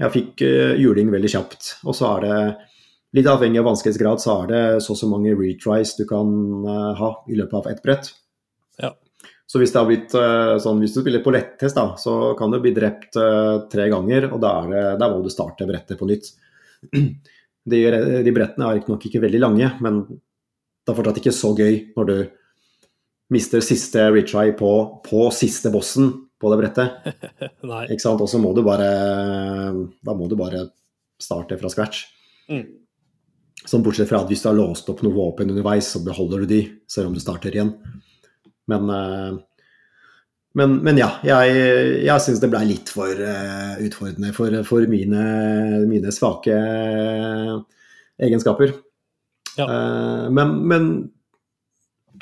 Jeg 0.00 0.14
fikk 0.14 0.44
eh, 0.46 0.76
juling 0.80 1.12
veldig 1.12 1.32
kjapt. 1.36 1.74
Og 1.84 1.96
så 1.98 2.08
er 2.16 2.24
det 2.24 2.38
litt 3.14 3.30
avhengig 3.30 3.60
av 3.60 3.68
vanskelighetsgrad, 3.68 4.22
så 4.22 4.40
er 4.42 4.50
det 4.50 4.62
så 4.82 4.94
og 4.96 4.98
så 4.98 5.08
mange 5.10 5.36
retries 5.38 5.94
du 6.00 6.02
kan 6.08 6.28
ha 6.98 7.10
i 7.30 7.36
løpet 7.38 7.60
av 7.60 7.68
ett 7.70 7.84
brett. 7.84 8.08
Ja. 8.82 8.90
Så 9.46 9.60
hvis 9.60 9.70
det 9.70 9.78
har 9.78 9.86
blitt 9.86 10.16
sånn, 10.64 10.80
hvis 10.82 10.96
du 10.96 10.98
spiller 10.98 11.22
på 11.22 11.30
lettest, 11.30 11.78
da, 11.78 11.92
så 12.00 12.32
kan 12.34 12.50
du 12.50 12.58
bli 12.58 12.72
drept 12.74 13.14
tre 13.70 13.86
ganger, 13.92 14.26
og 14.34 14.42
da, 14.42 14.50
er 14.64 14.98
det, 14.98 15.10
må 15.12 15.22
du 15.22 15.30
starte 15.30 15.68
brettet 15.68 16.00
på 16.00 16.08
nytt. 16.10 16.32
De, 17.64 17.78
de 18.20 18.32
brettene 18.36 18.66
er 18.66 18.74
riktignok 18.76 19.06
ikke 19.08 19.22
veldig 19.22 19.38
lange, 19.40 19.68
men 19.80 20.02
det 20.84 20.92
er 20.92 20.98
fortsatt 20.98 21.20
ikke 21.20 21.32
så 21.32 21.50
gøy 21.56 21.76
når 21.96 22.08
du 22.10 22.16
mister 23.32 23.64
siste 23.64 24.04
retry 24.12 24.50
på, 24.58 24.70
på 25.04 25.26
siste 25.34 25.72
bossen 25.72 26.10
på 26.40 26.50
det 26.52 26.60
brettet. 26.60 27.14
Ikke 27.92 28.02
sant? 28.02 28.20
Og 28.20 28.28
så 28.28 28.40
må 28.42 28.52
du 28.52 28.60
bare 28.66 28.88
Da 30.04 30.16
må 30.16 30.28
du 30.28 30.36
bare 30.36 30.66
starte 31.20 31.56
fra 31.56 31.70
scratch. 31.72 32.04
Mm. 32.52 32.66
Sånn 33.64 33.84
bortsett 33.84 34.10
fra 34.10 34.20
at 34.20 34.28
hvis 34.28 34.42
du 34.44 34.50
har 34.50 34.58
låst 34.58 34.90
opp 34.92 35.00
noe 35.04 35.14
våpen 35.14 35.52
underveis, 35.54 35.88
så 35.94 36.02
beholder 36.04 36.42
du 36.42 36.50
de, 36.50 36.60
selv 36.90 37.08
om 37.08 37.14
du 37.16 37.22
starter 37.22 37.54
igjen. 37.54 37.70
Men, 38.68 38.90
eh, 38.92 39.38
men, 40.58 40.74
men 40.84 41.00
ja, 41.00 41.14
jeg, 41.24 41.54
jeg 42.04 42.24
syns 42.26 42.42
det 42.42 42.50
ble 42.52 42.60
litt 42.68 42.92
for 42.92 43.08
eh, 43.08 43.78
utfordrende 43.86 44.34
for, 44.36 44.58
for 44.68 44.84
mine, 44.90 45.22
mine 45.88 46.12
svake 46.12 46.58
egenskaper. 48.20 48.74
Ja. 49.58 49.66
Eh, 49.66 50.30
men, 50.34 50.54
men 50.68 50.88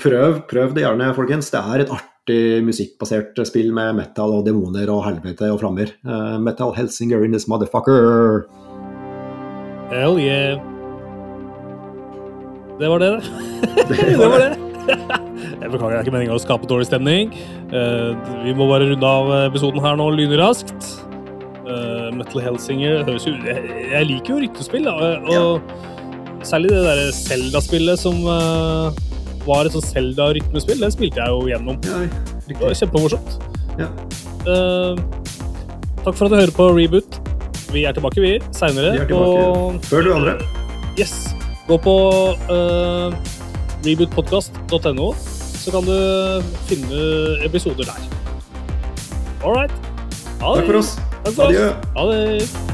prøv, 0.00 0.42
prøv 0.50 0.74
det 0.76 0.84
gjerne, 0.84 1.12
folkens. 1.16 1.50
Det 1.52 1.60
er 1.60 1.84
et 1.84 1.92
artig 1.92 2.40
musikkbasert 2.66 3.38
spill 3.48 3.72
med 3.74 3.96
metal 3.98 4.34
og 4.38 4.46
demoner 4.46 4.90
og 4.92 5.04
helvete 5.08 5.50
og 5.52 5.60
flammer. 5.62 5.94
Uh, 6.06 6.38
metal 6.42 6.74
Helsinger 6.76 7.24
in 7.24 7.34
this 7.34 7.48
motherfucker. 7.50 8.44
Hell 9.92 10.20
yeah. 10.20 10.60
Det 12.80 12.88
var 12.88 13.02
det, 13.02 13.10
det. 13.88 13.98
det 14.18 14.28
var 14.28 14.38
det. 14.42 14.52
Jeg 15.62 15.70
beklager, 15.70 15.92
det 15.92 15.98
er 15.98 16.06
ikke 16.06 16.14
meninga 16.16 16.34
å 16.34 16.42
skape 16.42 16.66
dårlig 16.70 16.88
stemning. 16.88 17.32
Uh, 17.70 18.16
vi 18.42 18.54
må 18.56 18.66
bare 18.70 18.88
runde 18.90 19.06
av 19.06 19.30
episoden 19.46 19.82
her 19.84 19.98
nå 20.00 20.08
lynraskt. 20.16 20.92
Uh, 21.62 22.10
Metal 22.16 22.42
Helsinger 22.42 23.04
høres 23.06 23.24
jo 23.28 23.36
Jeg, 23.46 24.02
liker 24.08 24.34
jo 24.34 24.40
ryktespill, 24.42 24.88
da. 24.88 25.12
Og 25.30 25.91
særlig 26.48 26.70
det 26.72 26.82
derre 26.84 27.08
Zelda-spillet 27.16 28.00
som, 28.00 28.18
uh, 28.26 28.92
var 29.46 29.66
et 29.66 29.74
sånt 29.74 29.88
Zelda-rytmespill. 29.90 30.80
Det 30.82 30.92
spilte 30.94 31.20
jeg 31.22 31.32
jo 31.34 31.46
gjennom. 31.50 31.78
Ja, 31.86 32.04
Det 32.48 32.58
var 32.60 32.74
kjempemorsomt. 32.78 33.36
Ja. 33.80 33.88
Uh, 34.46 34.98
takk 36.02 36.16
for 36.16 36.26
at 36.26 36.34
du 36.34 36.38
hører 36.40 36.54
på 36.56 36.68
Reboot. 36.76 37.20
Vi 37.72 37.86
er 37.88 37.94
tilbake, 37.96 38.20
vi, 38.20 38.34
seinere. 38.52 38.96
Er 39.00 39.78
før 39.88 40.04
du 40.04 40.12
andre. 40.14 40.36
Yes. 40.98 41.32
Gå 41.68 41.78
på 41.80 41.94
uh, 42.50 43.14
rebootpodkast.no, 43.86 45.12
så 45.62 45.72
kan 45.72 45.86
du 45.86 45.96
finne 46.68 47.06
episoder 47.46 47.88
der. 47.88 48.10
All 49.42 49.56
right. 49.56 49.72
Ha 50.42 50.56
Takk 50.58 50.68
for 50.68 50.82
oss. 50.82 50.92
Takk 51.22 51.34
for 51.38 51.48
Adjø. 51.48 51.70
oss. 51.94 52.52
Det. 52.52 52.71